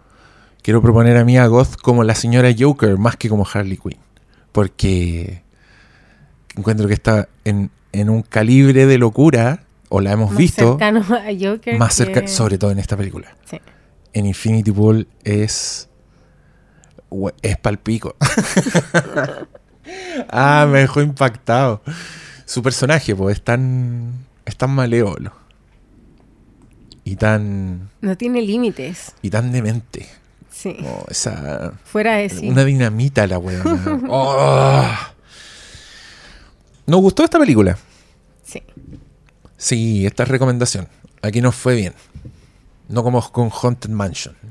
quiero 0.65 0.81
proponer 0.81 1.19
a 1.19 1.27
Mia 1.27 1.47
Goth 1.47 1.77
como 1.77 2.05
la 2.05 2.15
señora 2.15 2.49
Joker 2.59 2.97
más 2.97 3.17
que 3.17 3.29
como 3.29 3.47
Harley 3.47 3.77
Quinn. 3.77 3.99
Porque 4.51 5.43
encuentro 6.57 6.89
que 6.89 6.95
está 6.95 7.29
en, 7.45 7.71
en 7.93 8.09
un 8.09 8.23
calibre 8.23 8.87
de 8.87 8.97
locura, 8.97 9.65
o 9.91 10.01
la 10.01 10.13
hemos 10.13 10.31
Más 10.31 10.39
visto, 10.39 10.71
cercano 10.71 11.01
a 11.01 11.27
Joker. 11.39 11.79
más 11.79 11.95
cerca, 11.95 12.27
sobre 12.27 12.57
todo 12.57 12.71
en 12.71 12.79
esta 12.79 12.97
película. 12.97 13.37
Sí. 13.45 13.61
En 14.15 14.27
Infinity 14.27 14.73
Pool 14.73 15.07
es. 15.23 15.91
es 17.43 17.59
palpico. 17.59 18.17
ah, 20.31 20.67
me 20.71 20.79
dejó 20.79 21.03
impactado. 21.03 21.83
Su 22.47 22.63
personaje, 22.63 23.15
pues, 23.15 23.37
es 23.37 23.45
tan. 23.45 24.25
es 24.47 24.57
tan 24.57 24.71
malévolo. 24.71 25.33
Y 27.05 27.17
tan. 27.17 27.91
No 28.01 28.17
tiene 28.17 28.41
límites. 28.41 29.13
y 29.21 29.29
tan 29.29 29.53
demente. 29.53 30.09
Sí. 30.65 30.79
Oh, 30.83 31.05
esa. 31.11 31.75
Fuera 31.85 32.17
de 32.17 32.31
sí. 32.31 32.49
Una 32.49 32.65
dinamita 32.65 33.27
la 33.27 33.37
weona. 33.37 34.01
Oh. 34.09 34.83
¿Nos 36.87 37.01
gustó 37.03 37.23
esta 37.23 37.39
película? 37.39 37.77
Sí. 38.43 38.63
Sí, 39.59 40.07
esta 40.07 40.23
es 40.23 40.31
recomendación. 40.31 40.89
Aquí 41.21 41.43
nos 41.43 41.55
fue 41.55 41.75
bien. 41.75 41.93
No 42.89 43.03
como 43.03 43.21
con 43.31 43.51
Haunted 43.51 43.91
Mansion. 43.91 44.35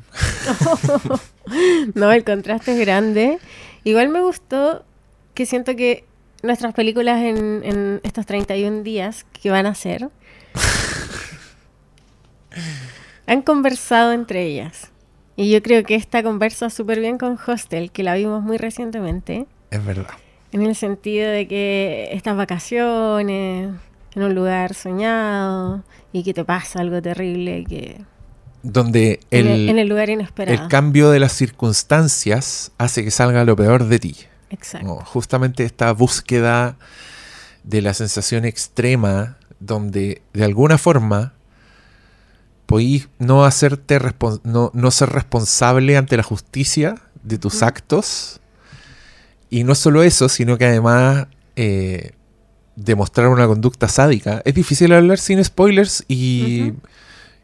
No, 1.96 2.12
el 2.12 2.24
contraste 2.24 2.74
es 2.74 2.80
grande. 2.80 3.40
Igual 3.84 4.10
me 4.10 4.22
gustó 4.22 4.86
que 5.34 5.48
siento 5.48 5.76
que 5.76 6.06
nuestras 6.44 6.76
películas 6.76 7.22
en, 7.22 7.64
en 7.66 8.00
estos 8.04 8.28
31 8.28 8.84
días 8.84 9.26
que 9.42 9.50
van 9.50 9.66
a 9.66 9.76
ser 9.76 10.10
han 13.28 13.42
conversado 13.42 14.14
entre 14.14 14.46
ellas. 14.46 14.93
Y 15.36 15.52
yo 15.52 15.62
creo 15.64 15.84
que 15.84 15.96
esta 15.96 16.22
conversa 16.22 16.70
súper 16.70 17.00
bien 17.00 17.18
con 17.18 17.38
Hostel, 17.48 17.92
que 17.92 18.04
la 18.04 18.14
vimos 18.16 18.44
muy 18.44 18.58
recientemente, 18.58 19.48
Es 19.72 19.84
verdad. 19.84 20.08
en 20.52 20.62
el 20.62 20.76
sentido 20.76 21.28
de 21.30 21.48
que 21.48 22.10
estas 22.12 22.38
vacaciones 22.38 23.72
en 24.16 24.22
un 24.24 24.36
lugar 24.36 24.76
soñado 24.76 25.84
y 26.12 26.24
que 26.24 26.34
te 26.36 26.46
pasa 26.46 26.80
algo 26.82 27.02
terrible 27.02 27.64
que 27.68 28.02
Donde 28.62 29.20
en, 29.32 29.48
el, 29.48 29.52
el, 29.62 29.70
en 29.70 29.80
el 29.80 29.88
lugar 29.88 30.10
inesperado. 30.12 30.62
el 30.62 30.70
cambio 30.70 31.10
de 31.10 31.20
las 31.20 31.32
circunstancias 31.34 32.72
hace 32.78 33.04
que 33.04 33.10
salga 33.12 33.44
lo 33.44 33.56
peor 33.56 33.86
de 33.86 34.00
ti. 34.00 34.16
Exacto. 34.52 34.86
No, 34.88 34.96
justamente 35.04 35.64
esta 35.64 35.92
búsqueda 35.94 36.78
de 37.64 37.82
la 37.82 37.94
sensación 37.96 38.46
extrema 38.46 39.38
donde 39.60 40.22
de 40.34 40.44
alguna 40.44 40.78
forma 40.78 41.34
podís 42.74 43.08
no 43.20 43.46
hacerte 43.46 44.00
no, 44.44 44.72
no 44.74 44.90
ser 44.90 45.10
responsable 45.10 45.96
ante 45.96 46.18
la 46.18 46.24
justicia 46.24 46.96
de 47.22 47.38
tus 47.38 47.62
actos. 47.62 48.40
Y 49.52 49.64
no 49.64 49.76
solo 49.76 50.02
eso 50.02 50.28
sino 50.28 50.58
que 50.58 50.66
además 50.66 51.28
eh, 51.56 52.14
demostrar 52.76 53.28
una 53.28 53.46
conducta 53.46 53.88
sádica. 53.88 54.42
Es 54.44 54.56
difícil 54.56 54.92
hablar 54.92 55.20
sin 55.20 55.44
spoilers 55.46 56.04
y 56.08 56.74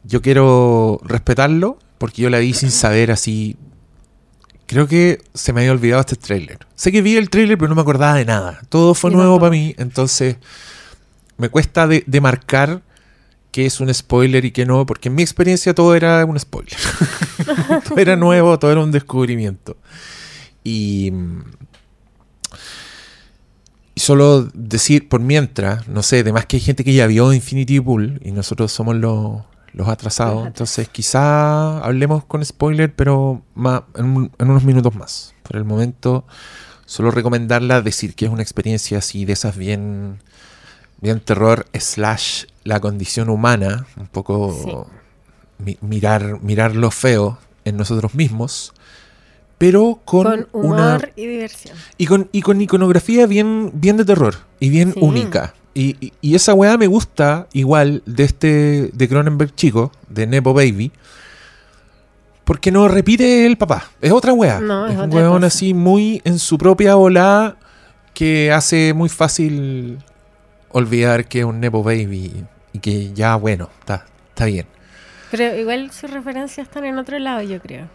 yo 0.03 0.23
quiero 0.23 0.99
respetarlo 1.03 1.77
porque 1.99 2.23
yo 2.23 2.31
la 2.31 2.39
vi 2.39 2.55
sin 2.55 2.71
saber 2.83 3.11
así. 3.11 3.55
Creo 4.65 4.87
que 4.87 5.21
se 5.35 5.53
me 5.53 5.61
había 5.61 5.73
olvidado 5.73 6.01
este 6.01 6.15
tráiler. 6.15 6.57
Sé 6.73 6.91
que 6.91 7.03
vi 7.03 7.17
el 7.17 7.29
tráiler, 7.29 7.55
pero 7.55 7.69
no 7.69 7.75
me 7.75 7.81
acordaba 7.81 8.15
de 8.15 8.25
nada. 8.25 8.61
Todo 8.69 8.95
fue 8.95 9.11
nuevo 9.11 9.39
para 9.39 9.51
mí, 9.51 9.75
entonces 9.77 10.37
me 11.37 11.49
cuesta 11.49 11.85
de, 11.85 12.03
demarcar 12.07 12.81
qué 13.51 13.65
es 13.65 13.79
un 13.79 13.93
spoiler 13.93 14.45
y 14.45 14.51
qué 14.51 14.65
no, 14.65 14.85
porque 14.85 15.09
en 15.09 15.15
mi 15.15 15.23
experiencia 15.23 15.73
todo 15.73 15.95
era 15.95 16.25
un 16.25 16.39
spoiler. 16.39 16.77
todo 17.87 17.97
era 17.97 18.15
nuevo, 18.17 18.57
todo 18.59 18.71
era 18.71 18.81
un 18.81 18.91
descubrimiento. 18.91 19.77
Y, 20.63 21.11
mm, 21.11 21.43
y 23.95 23.99
solo 23.99 24.43
decir 24.53 25.09
por 25.09 25.19
mientras, 25.19 25.87
no 25.87 26.03
sé, 26.03 26.19
además 26.19 26.45
que 26.45 26.57
hay 26.57 26.61
gente 26.61 26.83
que 26.83 26.93
ya 26.93 27.07
vio 27.07 27.33
Infinity 27.33 27.79
Pool 27.79 28.21
y 28.23 28.31
nosotros 28.31 28.71
somos 28.71 28.95
los, 28.95 29.41
los 29.73 29.87
atrasados, 29.87 30.47
entonces 30.47 30.87
quizá 30.89 31.79
hablemos 31.79 32.23
con 32.25 32.43
spoiler, 32.45 32.93
pero 32.95 33.41
más, 33.55 33.83
en, 33.95 34.31
en 34.37 34.49
unos 34.49 34.63
minutos 34.63 34.95
más. 34.95 35.33
Por 35.43 35.57
el 35.57 35.65
momento, 35.65 36.25
solo 36.85 37.11
recomendarla, 37.11 37.81
decir 37.81 38.15
que 38.15 38.25
es 38.25 38.31
una 38.31 38.41
experiencia 38.41 38.99
así 38.99 39.25
de 39.25 39.33
esas 39.33 39.57
bien, 39.57 40.19
bien 41.01 41.19
terror 41.19 41.65
slash 41.73 42.45
la 42.63 42.79
condición 42.79 43.29
humana, 43.29 43.85
un 43.97 44.07
poco 44.07 44.87
mi- 45.57 45.77
mirar, 45.81 46.41
mirar 46.41 46.75
lo 46.75 46.91
feo 46.91 47.37
en 47.65 47.77
nosotros 47.77 48.15
mismos, 48.15 48.73
pero 49.57 49.99
con, 50.05 50.23
Con 50.23 50.47
humor 50.53 50.73
una 50.79 50.99
y 51.15 51.25
diversión. 51.25 51.77
y 51.97 52.05
con, 52.05 52.29
y 52.31 52.41
con 52.41 52.61
iconografía 52.61 53.25
bien, 53.27 53.71
bien 53.73 53.97
de 53.97 54.05
terror 54.05 54.35
y 54.59 54.69
bien 54.69 54.93
Sí. 54.93 54.99
única. 55.01 55.53
Y, 55.73 55.95
y- 55.99 56.13
y 56.21 56.35
esa 56.35 56.53
weá 56.53 56.77
me 56.77 56.87
gusta 56.87 57.47
igual 57.53 58.01
de 58.05 58.23
este 58.23 58.89
de 58.93 59.07
Cronenberg 59.09 59.53
chico, 59.55 59.91
de 60.09 60.27
Nepo 60.27 60.53
Baby, 60.53 60.91
porque 62.43 62.71
no 62.71 62.87
repite 62.87 63.45
el 63.45 63.57
papá. 63.57 63.89
Es 64.01 64.11
otra 64.11 64.33
weá. 64.33 64.59
No, 64.59 64.87
es 64.87 64.93
es 64.95 64.99
un 64.99 65.13
weón 65.13 65.33
cosa. 65.33 65.47
así 65.47 65.73
muy 65.73 66.21
en 66.25 66.39
su 66.39 66.57
propia 66.57 66.97
ola 66.97 67.57
que 68.13 68.51
hace 68.51 68.93
muy 68.93 69.07
fácil 69.09 69.99
olvidar 70.71 71.25
que 71.25 71.39
es 71.39 71.45
un 71.45 71.59
Nepo 71.59 71.83
Baby 71.83 72.45
y 72.73 72.79
que 72.79 73.13
ya, 73.13 73.35
bueno, 73.35 73.69
está, 73.79 74.05
está 74.29 74.45
bien. 74.45 74.65
Pero 75.31 75.55
igual 75.55 75.91
sus 75.91 76.09
referencias 76.11 76.67
están 76.67 76.85
en 76.85 76.97
otro 76.97 77.19
lado, 77.19 77.41
yo 77.41 77.59
creo. 77.59 77.87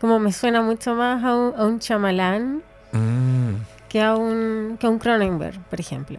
Como 0.00 0.18
me 0.18 0.32
suena 0.32 0.62
mucho 0.62 0.94
más 0.94 1.22
a 1.24 1.34
un, 1.34 1.54
a 1.56 1.64
un 1.64 1.78
chamalán 1.78 2.62
Mm, 2.92 3.54
que 3.88 4.00
a 4.00 4.14
un, 4.14 4.76
que 4.78 4.86
a 4.86 4.90
un 4.90 4.98
Cronenberg, 4.98 5.60
por 5.64 5.80
ejemplo. 5.80 6.18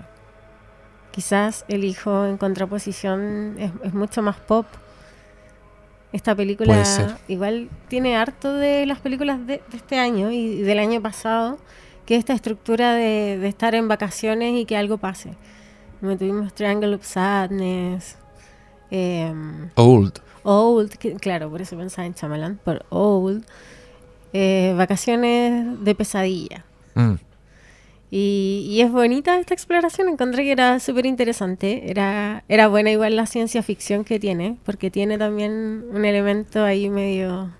Quizás 1.12 1.66
el 1.68 1.84
hijo 1.84 2.26
en 2.26 2.38
contraposición 2.38 3.56
es, 3.60 3.72
es 3.84 3.94
mucho 3.94 4.22
más 4.22 4.38
pop. 4.38 4.66
Esta 6.14 6.36
película 6.36 6.84
igual 7.28 7.70
tiene 7.88 8.18
harto 8.18 8.54
de 8.54 8.86
las 8.86 9.00
películas 9.00 9.40
de, 9.46 9.62
de 9.70 9.78
este 9.78 9.98
año 9.98 10.32
y 10.32 10.62
del 10.62 10.80
año 10.80 11.02
pasado, 11.02 11.58
que 12.06 12.16
es 12.16 12.20
esta 12.20 12.34
estructura 12.34 12.94
de, 12.94 13.38
de 13.40 13.48
estar 13.48 13.76
en 13.76 13.88
vacaciones 13.88 14.54
y 14.56 14.66
que 14.66 14.76
algo 14.76 14.98
pase. 14.98 15.32
Como 16.02 16.18
tuvimos 16.18 16.54
Triangle 16.54 16.96
of 16.96 17.06
Sadness, 17.06 18.18
em, 18.90 19.70
old. 19.76 20.20
Old, 20.44 20.92
que- 20.98 21.14
claro, 21.14 21.50
por 21.50 21.62
eso 21.62 21.78
pensaba 21.78 22.06
en 22.08 22.14
Chamalán, 22.16 22.60
por 22.64 22.84
Old, 22.90 23.46
eh, 24.34 24.74
Vacaciones 24.78 25.84
de 25.84 25.96
Pesadilla. 25.96 26.66
Mm. 26.96 27.14
Y, 28.14 28.66
y 28.70 28.82
es 28.82 28.92
bonita 28.92 29.40
esta 29.40 29.54
exploración, 29.54 30.10
encontré 30.10 30.44
que 30.44 30.52
era 30.52 30.80
súper 30.82 31.06
interesante, 31.06 31.90
era, 31.90 32.44
era 32.50 32.68
buena 32.68 32.92
igual 32.92 33.16
la 33.16 33.26
ciencia 33.26 33.64
ficción 33.64 34.04
que 34.04 34.20
tiene, 34.20 34.58
porque 34.66 34.92
tiene 34.92 35.18
también 35.18 35.86
un 35.94 36.04
elemento 36.04 36.64
ahí 36.66 36.90
medio, 36.90 37.52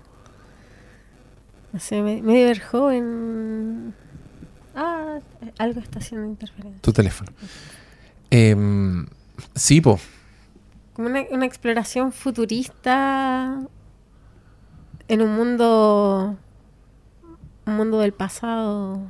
no 1.72 1.78
sé, 1.80 2.02
me- 2.02 2.20
medio 2.20 2.46
Verhoeven. 2.48 3.94
Ah, 4.74 5.20
algo 5.58 5.80
está 5.80 6.00
haciendo 6.00 6.26
interferencia. 6.26 6.80
Tu 6.82 6.92
teléfono. 6.92 7.30
Em, 8.34 9.04
sí, 9.54 9.82
po. 9.82 10.00
Como 10.94 11.08
una, 11.08 11.22
una 11.30 11.44
exploración 11.44 12.12
futurista 12.12 13.60
en 15.06 15.20
un 15.20 15.36
mundo, 15.36 16.38
un 17.66 17.76
mundo 17.76 17.98
del 17.98 18.12
pasado. 18.12 19.02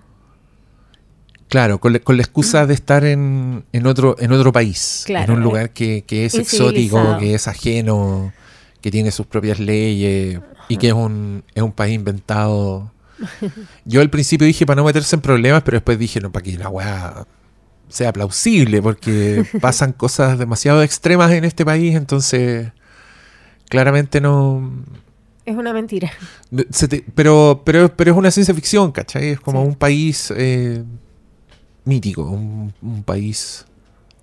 Claro, 1.49 1.79
con 1.79 1.93
la, 1.93 2.01
con 2.01 2.17
la 2.17 2.23
excusa 2.25 2.67
de 2.67 2.75
estar 2.75 3.05
en, 3.05 3.65
en 3.73 3.87
otro 3.87 4.17
en 4.19 4.33
otro 4.33 4.51
país, 4.53 5.05
Claro, 5.07 5.35
en 5.35 5.39
un 5.39 5.43
eh, 5.43 5.47
lugar 5.47 5.71
que, 5.71 6.03
que 6.05 6.25
es 6.25 6.35
exótico, 6.35 7.17
que 7.21 7.35
es 7.35 7.47
ajeno, 7.47 8.33
que 8.81 8.91
tiene 8.91 9.13
sus 9.13 9.27
propias 9.27 9.61
leyes 9.61 10.41
y 10.69 10.77
que 10.79 10.89
es 10.89 10.95
un, 10.95 11.45
es 11.55 11.63
un 11.63 11.73
país 11.73 11.95
inventado. 11.95 12.91
Yo 13.85 14.01
al 14.01 14.11
principio 14.11 14.49
dije 14.49 14.67
para 14.67 14.81
no 14.81 14.85
meterse 14.85 15.15
en 15.15 15.23
problemas, 15.23 15.63
pero 15.63 15.77
después 15.77 15.97
dije, 15.97 16.21
no, 16.21 16.33
para 16.33 16.43
que 16.43 16.59
la 16.59 16.69
weá 16.69 17.25
sea 17.93 18.13
plausible, 18.13 18.81
porque 18.83 19.45
pasan 19.61 19.93
cosas 19.93 20.39
demasiado 20.39 20.83
extremas 20.83 21.31
en 21.33 21.45
este 21.45 21.65
país, 21.65 21.95
entonces 21.95 22.73
claramente 23.69 24.21
no... 24.21 24.71
Es 25.45 25.57
una 25.57 25.73
mentira. 25.73 26.11
te- 26.89 27.05
pero, 27.15 27.63
pero, 27.65 27.95
pero 27.97 28.13
es 28.13 28.17
una 28.17 28.31
ciencia 28.31 28.55
ficción, 28.55 28.93
¿cachai? 28.93 29.31
Es 29.31 29.41
como 29.41 29.61
Sí. 29.63 29.69
un 29.69 29.75
país 29.75 30.33
eh, 30.37 30.85
mítico, 31.85 32.23
un, 32.25 32.73
un 32.81 33.03
país... 33.03 33.65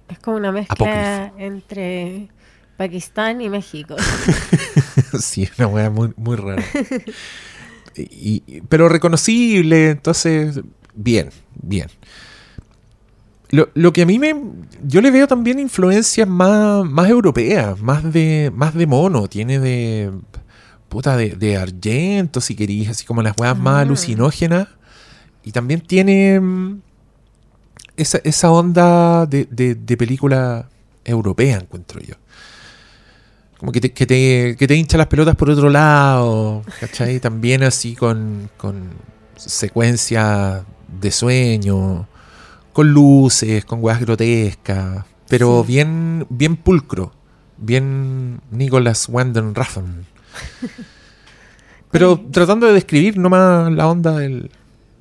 Es 0.08 0.18
como 0.20 0.38
una 0.38 0.52
mezcla 0.52 0.74
Apócrifo. 0.74 1.38
entre 1.38 2.30
Pakistán 2.78 3.42
y 3.42 3.50
México. 3.50 3.96
sí, 5.20 5.48
una 5.60 5.68
weá 5.68 5.90
muy, 5.90 6.12
muy 6.18 6.36
rara. 6.38 6.64
Y- 7.96 8.62
pero 8.70 8.88
reconocible, 8.88 9.90
entonces, 9.90 10.62
bien, 10.94 11.30
bien. 11.62 11.90
Lo, 13.52 13.70
lo 13.74 13.92
que 13.94 14.04
a 14.04 14.06
mí 14.06 14.20
me. 14.20 14.36
Yo 14.84 15.02
le 15.02 15.10
veo 15.12 15.28
también 15.28 15.60
influencias 15.60 16.28
más, 16.28 16.86
más 16.86 17.10
europeas, 17.10 17.82
más 17.82 18.04
de, 18.14 18.52
más 18.56 18.74
de 18.76 18.86
mono. 18.88 19.28
Tiene 19.28 19.60
de. 19.60 20.12
Puta, 20.88 21.18
de, 21.18 21.30
de 21.32 21.58
argento, 21.58 22.42
si 22.42 22.56
querís, 22.56 22.90
así 22.90 23.06
como 23.06 23.22
las 23.22 23.36
weas 23.38 23.58
más 23.58 23.76
Ah. 23.76 23.82
alucinógenas. 23.82 24.68
Y 25.44 25.52
también 25.52 25.82
tiene. 25.82 26.40
mm, 26.40 26.82
Esa, 27.98 28.20
esa 28.24 28.52
onda 28.52 29.26
de, 29.26 29.46
de, 29.52 29.76
de 29.76 29.98
película 29.98 30.70
europea, 31.04 31.58
encuentro 31.58 32.00
yo. 32.02 32.16
Como 33.58 33.72
que 33.74 33.82
te, 33.82 33.92
que, 33.92 34.06
te, 34.06 34.56
que 34.58 34.68
te 34.68 34.76
hincha 34.76 34.98
las 34.98 35.08
pelotas 35.08 35.36
por 35.36 35.50
otro 35.50 35.70
lado, 35.70 36.62
¿cachai? 36.80 37.20
También 37.20 37.62
así 37.64 37.94
con, 37.96 38.50
con 38.58 38.90
secuencias 39.36 40.64
de 41.02 41.12
sueño, 41.12 42.08
con 42.74 42.90
luces, 42.92 43.66
con 43.66 43.84
weas 43.84 44.00
grotescas, 44.00 45.06
pero 45.28 45.62
Sí. 45.66 45.74
bien, 45.74 46.26
bien 46.30 46.56
pulcro, 46.56 47.12
bien 47.58 48.42
Nicholas 48.52 49.08
Winding 49.10 49.54
Refn. 49.56 50.06
Pero 51.92 52.20
tratando 52.32 52.68
de 52.68 52.74
describir 52.74 53.18
nomás 53.18 53.72
la 53.72 53.88
onda 53.88 54.12
del, 54.18 54.52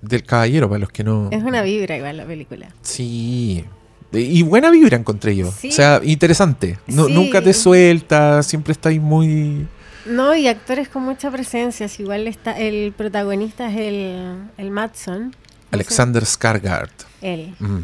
del 0.00 0.22
caballero, 0.24 0.68
para 0.68 0.78
los 0.78 0.88
que 0.90 1.04
no... 1.04 1.28
es 1.30 1.42
una 1.42 1.60
vibra 1.62 1.96
igual 1.98 2.16
la 2.16 2.24
película. 2.26 2.68
Sí. 2.80 3.64
Y 4.10 4.42
buena 4.42 4.70
vibra 4.70 4.96
encontré 4.96 5.36
yo. 5.36 5.52
Sí. 5.52 5.68
O 5.68 5.72
sea, 5.72 6.00
interesante. 6.02 6.78
Sí. 6.88 6.94
Nunca 6.94 7.42
te 7.42 7.52
suelta, 7.52 8.42
siempre 8.42 8.72
estáis 8.72 9.00
muy... 9.02 9.66
No, 10.06 10.34
y 10.34 10.48
actores 10.48 10.88
con 10.88 11.02
mucha 11.02 11.30
presencia. 11.30 11.88
si 11.88 12.02
Igual 12.04 12.26
está 12.26 12.58
el 12.58 12.92
protagonista 12.96 13.70
es 13.70 13.76
el, 13.76 14.48
el 14.56 14.70
Matson. 14.70 15.24
no 15.24 15.30
sé, 15.32 15.36
Alexander 15.72 16.22
Skarsgård. 16.22 16.88
Él, 17.22 17.54
Mm. 17.58 17.78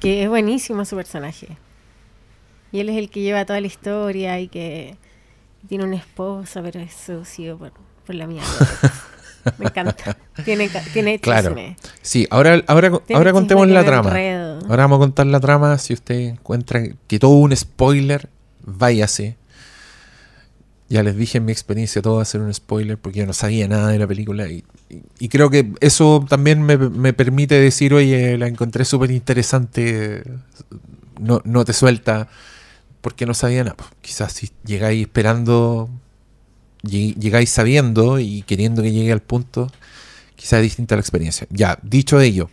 que 0.00 0.22
es 0.24 0.28
buenísimo 0.28 0.84
su 0.84 0.96
personaje. 0.96 1.56
Y 2.72 2.80
él 2.80 2.88
es 2.88 2.96
el 2.96 3.10
que 3.10 3.20
lleva 3.20 3.44
toda 3.44 3.60
la 3.60 3.66
historia 3.66 4.40
y 4.40 4.48
que 4.48 4.96
tiene 5.68 5.84
una 5.84 5.96
esposa, 5.96 6.62
pero 6.62 6.80
es 6.80 6.92
sucio 6.94 7.56
por, 7.58 7.72
por 8.06 8.14
la 8.14 8.26
mierda. 8.26 8.48
Me 9.58 9.66
encanta. 9.66 10.16
Tiene, 10.44 10.70
tiene 10.92 11.18
Claro. 11.18 11.48
chisme. 11.48 11.76
Sí, 12.00 12.26
ahora, 12.30 12.62
ahora, 12.68 12.90
Tiene 13.00 13.18
ahora 13.18 13.32
contemos 13.32 13.66
la 13.68 13.84
trama. 13.84 14.08
enredo. 14.10 14.58
Ahora 14.68 14.84
vamos 14.84 14.96
a 14.96 15.00
contar 15.00 15.26
la 15.26 15.40
trama. 15.40 15.76
Si 15.78 15.92
usted 15.92 16.14
encuentra 16.20 16.80
que 17.08 17.18
todo 17.18 17.32
un 17.32 17.54
spoiler, 17.56 18.28
váyase. 18.64 19.36
Ya 20.92 21.02
les 21.02 21.16
dije 21.16 21.38
en 21.38 21.46
mi 21.46 21.52
experiencia, 21.52 22.02
todo 22.02 22.16
va 22.16 22.22
a 22.22 22.26
ser 22.26 22.40
un 22.42 22.52
spoiler 22.52 22.98
porque 22.98 23.20
yo 23.20 23.26
no 23.26 23.32
sabía 23.32 23.66
nada 23.68 23.88
de 23.88 23.98
la 23.98 24.06
película. 24.06 24.48
Y, 24.48 24.64
y- 25.18 25.28
creo 25.28 25.48
que 25.50 25.72
eso 25.80 26.24
también 26.28 26.62
me, 26.62 26.76
me 26.76 27.12
permite 27.14 27.54
decir, 27.58 27.94
oye, 27.94 28.36
la 28.38 28.46
encontré 28.48 28.84
súper 28.84 29.10
interesante. 29.10 30.22
No, 31.18 31.40
no 31.44 31.64
te 31.64 31.72
suelta 31.72 32.28
porque 33.02 33.26
no 33.26 33.34
sabía 33.34 33.64
nada. 33.64 33.76
Pues, 33.76 33.90
quizás 34.02 34.32
si 34.34 34.50
llegáis 34.64 35.02
esperando, 35.02 35.90
lleg- 36.82 37.16
llegáis 37.18 37.50
sabiendo 37.50 38.18
y 38.18 38.42
queriendo 38.42 38.82
que 38.82 38.92
llegue 38.92 39.12
al 39.12 39.22
punto, 39.22 39.70
quizás 40.36 40.54
es 40.60 40.62
distinta 40.64 40.96
la 40.96 41.00
experiencia. 41.02 41.46
Ya, 41.50 41.78
dicho 41.82 42.20
ello, 42.20 42.50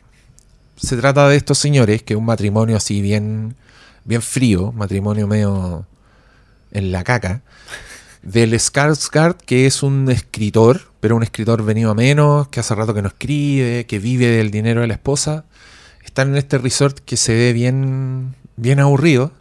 se 0.78 0.98
trata 0.98 1.30
de 1.30 1.38
estos 1.38 1.58
señores, 1.60 2.04
que 2.04 2.14
es 2.14 2.20
un 2.20 2.26
matrimonio 2.26 2.78
así 2.78 3.02
bien, 3.02 3.56
bien 4.06 4.22
frío, 4.22 4.72
matrimonio 4.74 5.28
medio 5.28 5.86
en 6.72 6.92
la 6.92 7.04
caca, 7.04 7.42
del 8.22 8.54
Skarsgård, 8.54 9.38
que 9.46 9.66
es 9.66 9.84
un 9.84 10.10
escritor, 10.12 10.82
pero 11.00 11.16
un 11.16 11.24
escritor 11.24 11.64
venido 11.64 11.92
a 11.92 11.96
menos, 11.96 12.48
que 12.50 12.60
hace 12.60 12.76
rato 12.76 12.94
que 12.94 13.02
no 13.02 13.08
escribe, 13.08 13.86
que 13.86 14.00
vive 14.00 14.28
del 14.28 14.52
dinero 14.52 14.82
de 14.82 14.88
la 14.88 14.94
esposa. 14.94 15.46
Están 16.04 16.30
en 16.30 16.38
este 16.38 16.58
resort 16.58 17.00
que 17.00 17.18
se 17.18 17.34
ve 17.34 17.54
bien, 17.54 18.36
bien 18.56 18.80
aburrido, 18.80 19.32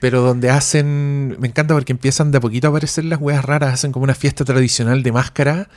pero 0.00 0.20
donde 0.20 0.50
hacen, 0.50 1.36
me 1.40 1.48
encanta 1.48 1.74
porque 1.74 1.92
empiezan 1.92 2.30
de 2.30 2.38
a 2.38 2.40
poquito 2.40 2.68
a 2.68 2.70
aparecer 2.70 3.04
las 3.04 3.20
weas 3.20 3.44
raras, 3.44 3.74
hacen 3.74 3.92
como 3.92 4.04
una 4.04 4.14
fiesta 4.14 4.44
tradicional 4.44 5.02
de 5.02 5.12
máscara 5.12 5.68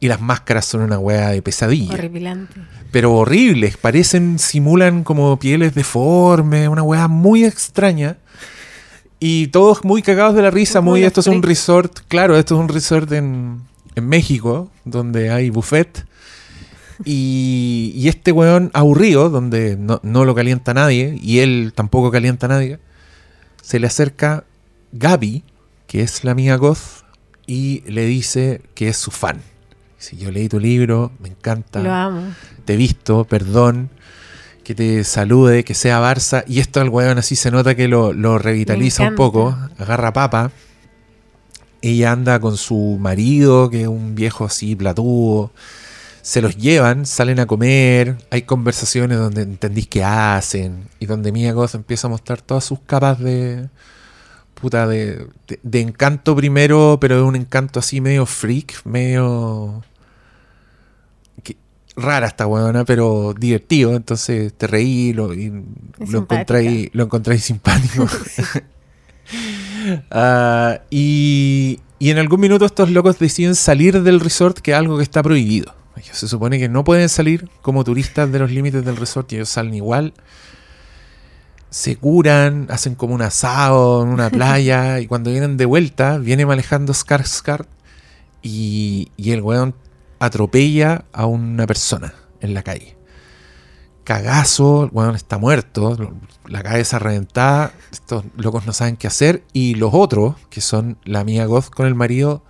y 0.00 0.08
las 0.08 0.20
máscaras 0.20 0.66
son 0.66 0.82
una 0.82 0.98
wea 0.98 1.30
de 1.30 1.40
pesadilla 1.40 1.94
Horripilante. 1.94 2.60
pero 2.90 3.14
horribles, 3.14 3.76
parecen, 3.76 4.38
simulan 4.38 5.02
como 5.02 5.38
pieles 5.38 5.74
deformes, 5.74 6.68
una 6.68 6.82
weá 6.82 7.08
muy 7.08 7.44
extraña. 7.44 8.18
Y 9.26 9.46
todos 9.46 9.86
muy 9.86 10.02
cagados 10.02 10.34
de 10.34 10.42
la 10.42 10.50
risa, 10.50 10.82
muy, 10.82 11.02
esto 11.02 11.20
es 11.20 11.28
un 11.28 11.42
resort, 11.42 12.00
claro, 12.08 12.36
esto 12.36 12.56
es 12.56 12.60
un 12.60 12.68
resort 12.68 13.10
en, 13.12 13.62
en 13.94 14.06
México, 14.06 14.70
donde 14.84 15.30
hay 15.30 15.48
buffet. 15.48 16.04
Y, 17.06 17.94
y 17.96 18.08
este 18.08 18.32
weón 18.32 18.70
aburrido, 18.74 19.30
donde 19.30 19.78
no, 19.78 19.98
no 20.02 20.26
lo 20.26 20.34
calienta 20.34 20.74
nadie, 20.74 21.18
y 21.22 21.38
él 21.38 21.72
tampoco 21.74 22.10
calienta 22.10 22.44
a 22.44 22.50
nadie, 22.50 22.80
se 23.62 23.80
le 23.80 23.86
acerca 23.86 24.44
Gaby, 24.92 25.42
que 25.86 26.02
es 26.02 26.22
la 26.22 26.32
amiga 26.32 26.56
Goth, 26.56 27.06
y 27.46 27.80
le 27.90 28.04
dice 28.04 28.60
que 28.74 28.88
es 28.88 28.98
su 28.98 29.10
fan. 29.10 29.40
Si 29.96 30.18
yo 30.18 30.30
leí 30.30 30.50
tu 30.50 30.60
libro, 30.60 31.12
me 31.18 31.30
encanta 31.30 31.80
Lo 31.80 31.90
amo. 31.90 32.34
te 32.66 32.74
he 32.74 32.76
visto, 32.76 33.24
perdón, 33.24 33.88
que 34.64 34.74
te 34.74 35.04
salude, 35.04 35.62
que 35.62 35.74
sea 35.74 36.00
Barça. 36.00 36.44
Y 36.48 36.58
esto 36.58 36.80
al 36.80 36.88
weón 36.88 37.18
así 37.18 37.36
se 37.36 37.50
nota 37.50 37.74
que 37.74 37.86
lo, 37.86 38.12
lo 38.12 38.38
revitaliza 38.38 39.04
un 39.08 39.14
poco, 39.14 39.56
agarra 39.78 40.12
papa. 40.12 40.50
Ella 41.82 42.12
anda 42.12 42.40
con 42.40 42.56
su 42.56 42.96
marido, 42.98 43.70
que 43.70 43.82
es 43.82 43.88
un 43.88 44.14
viejo 44.14 44.44
así 44.44 44.74
platudo. 44.74 45.52
Se 46.22 46.40
los 46.40 46.56
llevan, 46.56 47.04
salen 47.04 47.38
a 47.38 47.46
comer, 47.46 48.16
hay 48.30 48.42
conversaciones 48.42 49.18
donde 49.18 49.42
entendís 49.42 49.86
qué 49.86 50.02
hacen 50.02 50.88
y 50.98 51.06
donde 51.06 51.30
Mia 51.30 51.52
Goth 51.52 51.74
empieza 51.74 52.06
a 52.06 52.10
mostrar 52.10 52.40
todas 52.40 52.64
sus 52.64 52.80
capas 52.80 53.18
de 53.20 53.68
puta 54.54 54.86
de, 54.86 55.26
de, 55.46 55.60
de 55.62 55.80
encanto 55.80 56.34
primero, 56.34 56.96
pero 56.98 57.16
de 57.16 57.22
un 57.22 57.36
encanto 57.36 57.80
así 57.80 58.00
medio 58.00 58.24
freak, 58.24 58.86
medio 58.86 59.82
rara 61.96 62.26
esta 62.26 62.46
weona, 62.46 62.84
pero 62.84 63.34
divertido, 63.38 63.94
entonces 63.94 64.52
te 64.54 64.66
reí 64.66 65.12
lo, 65.12 65.32
y 65.34 65.50
lo 65.98 66.06
simpática. 66.06 66.90
lo 66.92 67.04
encontráis 67.04 67.44
simpático. 67.44 68.06
Ah, 70.10 70.80
y, 70.90 71.80
y 71.98 72.10
en 72.10 72.18
algún 72.18 72.40
minuto 72.40 72.64
estos 72.64 72.90
locos 72.90 73.18
deciden 73.18 73.54
salir 73.54 74.02
del 74.02 74.20
resort, 74.20 74.58
que 74.58 74.72
es 74.72 74.76
algo 74.76 74.96
que 74.96 75.02
está 75.02 75.22
prohibido. 75.22 75.74
Ellos 75.96 76.16
se 76.16 76.28
supone 76.28 76.58
que 76.58 76.68
no 76.68 76.84
pueden 76.84 77.08
salir 77.08 77.48
como 77.62 77.84
turistas 77.84 78.30
de 78.32 78.38
los 78.38 78.50
límites 78.50 78.84
del 78.84 78.96
resort 78.96 79.32
y 79.32 79.36
ellos 79.36 79.48
salen 79.48 79.74
igual. 79.74 80.14
Se 81.70 81.96
curan, 81.96 82.66
hacen 82.70 82.94
como 82.94 83.14
un 83.14 83.22
asado 83.22 84.02
en 84.02 84.08
una 84.08 84.30
playa 84.30 85.00
y 85.00 85.06
cuando 85.06 85.30
vienen 85.30 85.56
de 85.56 85.66
vuelta, 85.66 86.18
viene 86.18 86.46
manejando 86.46 86.92
Skarsgård 86.94 87.66
y, 88.42 89.10
y 89.16 89.30
el 89.32 89.42
weón 89.42 89.74
atropella 90.24 91.04
a 91.12 91.26
una 91.26 91.66
persona 91.66 92.14
en 92.40 92.54
la 92.54 92.62
calle. 92.62 92.96
Cagazo, 94.04 94.84
el 94.84 94.90
weón 94.92 95.14
está 95.14 95.38
muerto, 95.38 95.96
la 96.46 96.62
cabeza 96.62 96.98
reventada, 96.98 97.72
estos 97.90 98.24
locos 98.36 98.66
no 98.66 98.74
saben 98.74 98.96
qué 98.96 99.06
hacer 99.06 99.44
y 99.54 99.76
los 99.76 99.94
otros, 99.94 100.36
que 100.50 100.60
son 100.60 100.98
la 101.04 101.20
amiga 101.20 101.46
Goth 101.46 101.70
con 101.70 101.86
el 101.86 101.94
marido, 101.94 102.44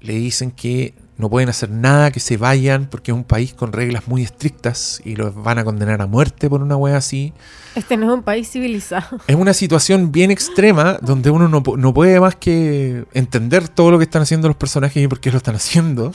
le 0.00 0.12
dicen 0.12 0.52
que 0.52 0.94
no 1.18 1.30
pueden 1.30 1.48
hacer 1.48 1.70
nada, 1.70 2.10
que 2.10 2.20
se 2.20 2.36
vayan 2.36 2.86
porque 2.86 3.10
es 3.10 3.16
un 3.16 3.24
país 3.24 3.54
con 3.54 3.72
reglas 3.72 4.06
muy 4.06 4.22
estrictas 4.22 5.00
y 5.04 5.16
los 5.16 5.34
van 5.34 5.58
a 5.58 5.64
condenar 5.64 6.02
a 6.02 6.06
muerte 6.06 6.48
por 6.48 6.62
una 6.62 6.76
wea 6.76 6.98
así. 6.98 7.32
Este 7.74 7.96
no 7.96 8.06
es 8.06 8.18
un 8.18 8.22
país 8.22 8.48
civilizado. 8.50 9.18
Es 9.26 9.34
una 9.34 9.54
situación 9.54 10.12
bien 10.12 10.30
extrema 10.30 10.98
donde 11.00 11.30
uno 11.30 11.48
no 11.48 11.94
puede 11.94 12.20
más 12.20 12.36
que 12.36 13.06
entender 13.14 13.68
todo 13.68 13.90
lo 13.90 13.98
que 13.98 14.04
están 14.04 14.22
haciendo 14.22 14.46
los 14.46 14.56
personajes 14.56 15.02
y 15.02 15.08
por 15.08 15.18
qué 15.18 15.30
lo 15.30 15.38
están 15.38 15.56
haciendo. 15.56 16.12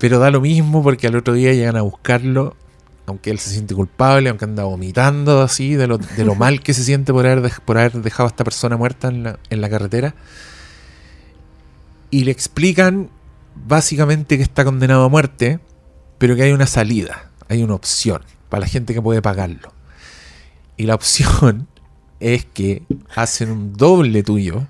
Pero 0.00 0.18
da 0.18 0.30
lo 0.30 0.40
mismo 0.40 0.82
porque 0.82 1.06
al 1.06 1.14
otro 1.14 1.34
día 1.34 1.52
llegan 1.52 1.76
a 1.76 1.82
buscarlo, 1.82 2.56
aunque 3.04 3.30
él 3.30 3.38
se 3.38 3.50
siente 3.50 3.74
culpable, 3.74 4.30
aunque 4.30 4.46
anda 4.46 4.64
vomitando 4.64 5.42
así, 5.42 5.74
de 5.74 5.86
lo, 5.86 5.98
de 5.98 6.24
lo 6.24 6.34
mal 6.34 6.62
que 6.62 6.72
se 6.72 6.82
siente 6.82 7.12
por 7.12 7.26
haber, 7.26 7.52
por 7.66 7.76
haber 7.76 7.92
dejado 8.00 8.26
a 8.26 8.30
esta 8.30 8.42
persona 8.42 8.78
muerta 8.78 9.08
en 9.08 9.24
la, 9.24 9.38
en 9.50 9.60
la 9.60 9.68
carretera. 9.68 10.14
y 12.10 12.24
le 12.24 12.32
explican 12.32 13.10
básicamente 13.54 14.38
que 14.38 14.42
está 14.42 14.64
condenado 14.64 15.04
a 15.04 15.08
muerte, 15.10 15.60
pero 16.16 16.34
que 16.34 16.44
hay 16.44 16.52
una 16.52 16.66
salida, 16.66 17.30
hay 17.48 17.62
una 17.62 17.74
opción 17.74 18.22
para 18.48 18.62
la 18.62 18.66
gente 18.66 18.94
que 18.94 19.02
puede 19.02 19.20
pagarlo. 19.20 19.72
Y 20.78 20.84
la 20.84 20.94
opción 20.94 21.68
es 22.20 22.46
que 22.46 22.84
hacen 23.14 23.50
un 23.50 23.74
doble 23.74 24.22
tuyo, 24.22 24.66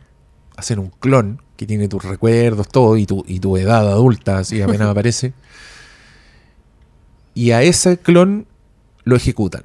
hacen 0.56 0.80
un 0.80 0.90
clon 0.90 1.40
que 1.60 1.66
tiene 1.66 1.88
tus 1.88 2.02
recuerdos, 2.02 2.68
todo, 2.68 2.96
y 2.96 3.04
tu, 3.04 3.22
y 3.28 3.38
tu 3.38 3.58
edad 3.58 3.86
adulta, 3.86 4.38
así 4.38 4.62
apenas 4.62 4.88
aparece. 4.88 5.34
Y 7.34 7.50
a 7.50 7.60
ese 7.62 7.98
clon 7.98 8.46
lo 9.04 9.14
ejecutan. 9.14 9.64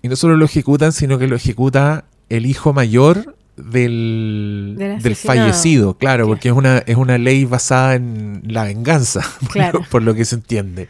Y 0.00 0.08
no 0.08 0.16
solo 0.16 0.38
lo 0.38 0.46
ejecutan, 0.46 0.94
sino 0.94 1.18
que 1.18 1.26
lo 1.26 1.36
ejecuta 1.36 2.06
el 2.30 2.46
hijo 2.46 2.72
mayor 2.72 3.36
del, 3.58 4.76
Del 5.02 5.16
fallecido, 5.16 5.98
claro, 5.98 6.24
Claro. 6.24 6.26
porque 6.28 6.48
es 6.48 6.54
una, 6.54 6.78
es 6.78 6.96
una 6.96 7.18
ley 7.18 7.44
basada 7.44 7.94
en 7.94 8.40
la 8.46 8.64
venganza, 8.64 9.20
por, 9.52 9.74
lo, 9.74 9.82
por 9.90 10.02
lo 10.02 10.14
que 10.14 10.24
se 10.24 10.36
entiende. 10.36 10.88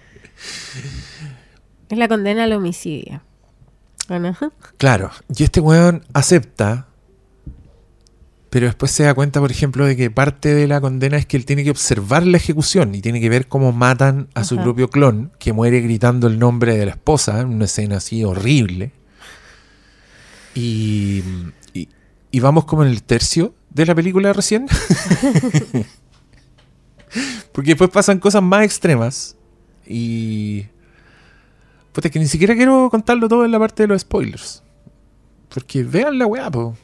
Es 1.88 1.99
la 1.99 2.07
condena 2.07 2.45
al 2.45 2.53
homicidio. 2.53 3.23
¿O 4.09 4.21
no? 4.21 4.37
Claro, 4.79 5.11
y 5.37 5.42
este 5.42 5.59
weón 5.59 6.05
acepta, 6.12 6.86
pero 8.51 8.67
después 8.67 8.93
se 8.93 9.03
da 9.03 9.15
cuenta, 9.15 9.41
por 9.41 9.51
ejemplo, 9.51 9.85
de 9.85 9.97
que 9.97 10.11
parte 10.11 10.55
de 10.55 10.67
la 10.67 10.81
condena 10.81 11.17
es 11.17 11.27
que 11.27 11.37
él 11.37 11.45
tiene 11.45 11.65
que 11.65 11.71
observar 11.71 12.27
la 12.27 12.37
ejecución 12.37 12.95
y 12.95 13.01
tiene 13.01 13.21
que 13.21 13.29
ver 13.29 13.49
cómo 13.49 13.73
matan 13.73 14.29
a 14.35 14.45
su 14.45 14.57
propio 14.57 14.89
clon, 14.89 15.33
que 15.39 15.53
muere 15.53 15.81
gritando 15.81 16.27
el 16.27 16.39
nombre 16.39 16.77
de 16.77 16.87
la 16.87 16.93
esposa, 16.93 17.41
en 17.41 17.49
una 17.49 17.65
escena 17.65 17.97
así 17.97 18.25
horrible. 18.25 18.93
Y, 20.55 21.23
y, 21.75 21.89
y 22.31 22.41
vamos 22.41 22.65
como 22.65 22.85
en 22.85 22.91
el 22.91 23.03
tercio 23.03 23.55
de 23.71 23.85
la 23.85 23.95
película 23.95 24.33
recién. 24.33 24.67
Porque 27.53 27.71
después 27.71 27.91
pasan 27.91 28.19
cosas 28.19 28.43
más 28.43 28.65
extremas 28.65 29.37
y... 29.87 30.67
Puta, 31.93 32.09
es 32.09 32.13
que 32.13 32.19
ni 32.19 32.27
siquiera 32.27 32.55
quiero 32.55 32.91
contarlo 32.91 33.29
todo 33.29 33.45
en 33.45 33.51
la 33.51 33.59
parte 33.59 33.85
de 33.85 33.87
los 33.89 34.03
spoilers. 34.03 34.63
Porque 35.49 35.83
vean 35.83 36.19
la 36.19 36.27
weá, 36.27 36.51
po. 36.51 36.77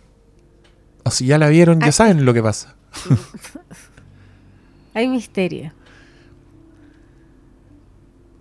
O 1.04 1.10
si 1.10 1.26
ya 1.26 1.38
la 1.38 1.48
vieron, 1.48 1.80
ya 1.80 1.92
saben 1.92 2.24
lo 2.24 2.34
que 2.34 2.42
pasa. 2.42 2.74
Hay 4.94 5.08
misterio. 5.08 5.72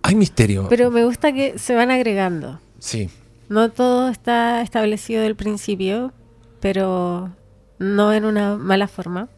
Hay 0.02 0.14
misterio. 0.14 0.66
Pero 0.68 0.90
me 0.90 1.04
gusta 1.04 1.32
que 1.32 1.58
se 1.58 1.74
van 1.74 1.90
agregando. 1.90 2.60
Sí. 2.78 3.08
No 3.48 3.70
todo 3.70 4.08
está 4.08 4.62
establecido 4.62 5.22
del 5.22 5.36
principio, 5.36 6.12
pero 6.60 7.30
no 7.78 8.12
en 8.12 8.24
una 8.24 8.56
mala 8.56 8.88
forma. 8.88 9.28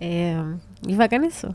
Eh, 0.00 0.36
y 0.86 0.92
es 0.92 0.98
bacán 0.98 1.24
eso. 1.24 1.54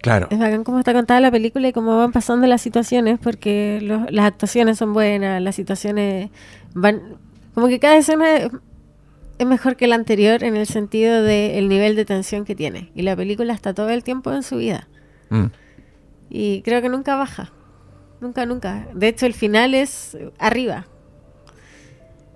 Claro. 0.00 0.28
Es 0.30 0.38
bacán 0.38 0.64
cómo 0.64 0.78
está 0.78 0.92
contada 0.92 1.20
la 1.20 1.30
película 1.30 1.68
y 1.68 1.72
cómo 1.72 1.96
van 1.98 2.12
pasando 2.12 2.46
las 2.46 2.62
situaciones, 2.62 3.18
porque 3.18 3.80
los- 3.82 4.10
las 4.10 4.26
actuaciones 4.26 4.78
son 4.78 4.92
buenas, 4.92 5.40
las 5.42 5.54
situaciones 5.54 6.30
van... 6.74 7.16
Como 7.54 7.68
que 7.68 7.78
cada 7.78 7.96
escena 7.96 8.50
es, 9.38 9.46
mejor 9.46 9.76
que 9.76 9.86
la 9.86 9.94
anterior 9.94 10.42
en 10.44 10.56
el 10.56 10.66
sentido 10.66 11.22
del 11.22 11.68
nivel 11.68 11.96
de 11.96 12.04
tensión 12.04 12.44
que 12.44 12.54
tiene. 12.54 12.90
Y 12.94 13.02
la 13.02 13.16
película 13.16 13.52
está 13.52 13.74
todo 13.74 13.90
el 13.90 14.04
tiempo 14.04 14.32
en 14.32 14.42
su 14.42 14.56
vida. 14.56 14.88
Mm. 15.30 15.46
Y 16.30 16.62
creo 16.62 16.82
que 16.82 16.88
nunca 16.88 17.16
baja. 17.16 17.52
Nunca, 18.20 18.46
nunca. 18.46 18.88
De 18.94 19.08
hecho, 19.08 19.26
el 19.26 19.34
final 19.34 19.74
es 19.74 20.16
arriba. 20.38 20.86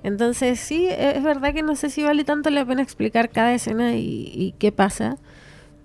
Entonces, 0.02 0.61
sí, 0.61 0.87
e- 0.87 1.16
es 1.16 1.22
verdad 1.22 1.54
que 1.54 1.62
no 1.62 1.76
sé 1.76 1.90
si 1.90 2.02
vale 2.02 2.24
tanto 2.24 2.50
la 2.50 2.64
pena 2.64 2.82
explicar 2.82 3.30
cada 3.30 3.52
escena 3.54 3.96
y, 3.96 4.30
y 4.34 4.54
qué 4.58 4.72
pasa. 4.72 5.16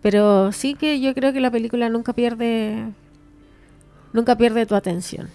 Pero 0.02 0.52
sí 0.52 0.76
que 0.76 1.00
yo 1.00 1.14
creo 1.14 1.34
que 1.34 1.40
la 1.40 1.52
película 1.52 1.90
nunca 1.90 2.14
pierde. 2.14 2.86
Nunca 4.12 4.38
pierde 4.38 4.66
tu 4.66 4.76
atención. 4.76 5.30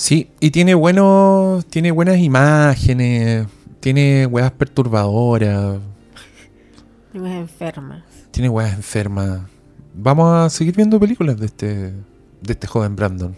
Sí, 0.00 0.30
y 0.40 0.50
tiene 0.50 0.72
buenos, 0.72 1.66
tiene 1.66 1.90
buenas 1.90 2.16
imágenes, 2.16 3.46
tiene 3.80 4.24
weas 4.24 4.50
perturbadoras, 4.50 5.78
No 7.12 7.26
es 7.26 7.34
enferma. 7.34 8.02
tiene 8.30 8.48
weas 8.48 8.72
enfermas. 8.72 9.42
Vamos 9.92 10.34
a 10.34 10.48
seguir 10.48 10.74
viendo 10.74 10.98
películas 10.98 11.38
de 11.38 11.44
este, 11.44 11.66
de 12.40 12.52
este 12.52 12.66
joven 12.66 12.96
Brandon. 12.96 13.36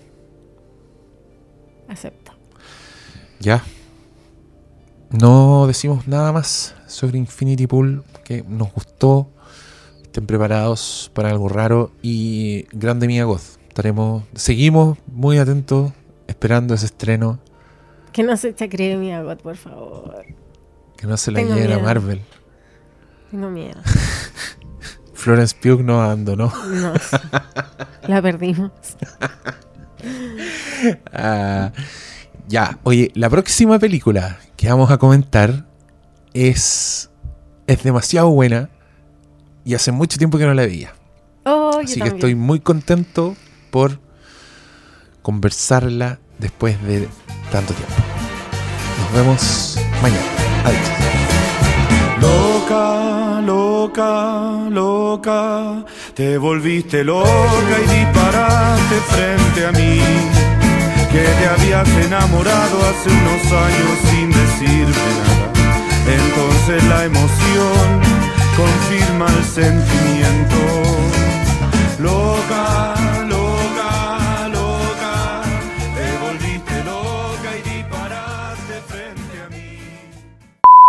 Acepto. 1.88 2.30
Ya. 3.40 3.64
No 5.10 5.66
decimos 5.66 6.06
nada 6.06 6.30
más 6.30 6.76
sobre 6.86 7.18
Infinity 7.18 7.66
Pool 7.66 8.04
que 8.24 8.44
nos 8.44 8.72
gustó. 8.72 9.28
Estén 10.00 10.26
preparados 10.26 11.10
para 11.12 11.30
algo 11.30 11.48
raro 11.48 11.90
y 12.02 12.66
grande 12.70 13.08
Mia 13.08 13.24
Goth. 13.24 13.58
Estaremos, 13.66 14.22
seguimos 14.36 14.96
muy 15.08 15.38
atentos 15.38 15.92
esperando 16.32 16.74
ese 16.74 16.86
estreno. 16.86 17.38
Que 18.12 18.22
no 18.22 18.36
se 18.36 18.54
chacree 18.54 18.96
mi 18.96 19.12
agot, 19.12 19.40
por 19.42 19.56
favor. 19.56 20.24
Que 20.96 21.06
no 21.06 21.16
se 21.16 21.30
la 21.30 21.38
Tengo 21.40 21.54
lleven 21.54 21.72
a 21.72 21.74
miedo. 21.76 21.86
Marvel. 21.86 22.20
Tengo 23.30 23.48
miedo. 23.50 23.80
Florence 25.14 25.54
Pugh 25.60 25.82
nos 25.82 26.02
abandonó. 26.02 26.52
No. 26.68 26.92
la 28.08 28.22
perdimos. 28.22 28.70
Ah, 31.12 31.70
ya, 32.48 32.80
oye, 32.82 33.12
la 33.14 33.30
próxima 33.30 33.78
película 33.78 34.38
que 34.56 34.68
vamos 34.68 34.90
a 34.90 34.98
comentar 34.98 35.64
es, 36.34 37.08
es 37.68 37.82
demasiado 37.84 38.30
buena 38.30 38.68
y 39.64 39.74
hace 39.74 39.92
mucho 39.92 40.18
tiempo 40.18 40.38
que 40.38 40.46
no 40.46 40.52
la 40.54 40.62
veía. 40.62 40.92
Oh, 41.44 41.78
Así 41.84 41.94
que 41.94 42.00
también. 42.00 42.16
estoy 42.16 42.34
muy 42.34 42.58
contento 42.58 43.36
por 43.70 44.00
conversarla 45.22 46.18
después 46.38 46.82
de 46.82 47.08
tanto 47.50 47.72
tiempo. 47.74 47.94
Nos 48.98 49.12
vemos 49.12 49.78
mañana. 50.02 50.20
Adiós. 50.64 51.02
Loca, 52.20 53.40
loca, 53.40 54.70
loca, 54.70 55.84
te 56.14 56.38
volviste 56.38 57.02
loca 57.02 57.76
y 57.84 57.98
disparaste 57.98 58.96
frente 59.10 59.66
a 59.66 59.72
mí, 59.72 60.00
que 61.10 61.22
te 61.22 61.48
habías 61.48 61.88
enamorado 62.06 62.78
hace 62.88 63.10
unos 63.10 63.44
años 63.52 63.98
sin 64.10 64.30
decirte 64.30 65.08
nada. 65.18 65.52
Entonces 66.06 66.84
la 66.84 67.04
emoción 67.04 68.00
confirma 68.56 69.26
el 69.26 69.44
sentimiento. 69.44 70.58
Loca 71.98 72.61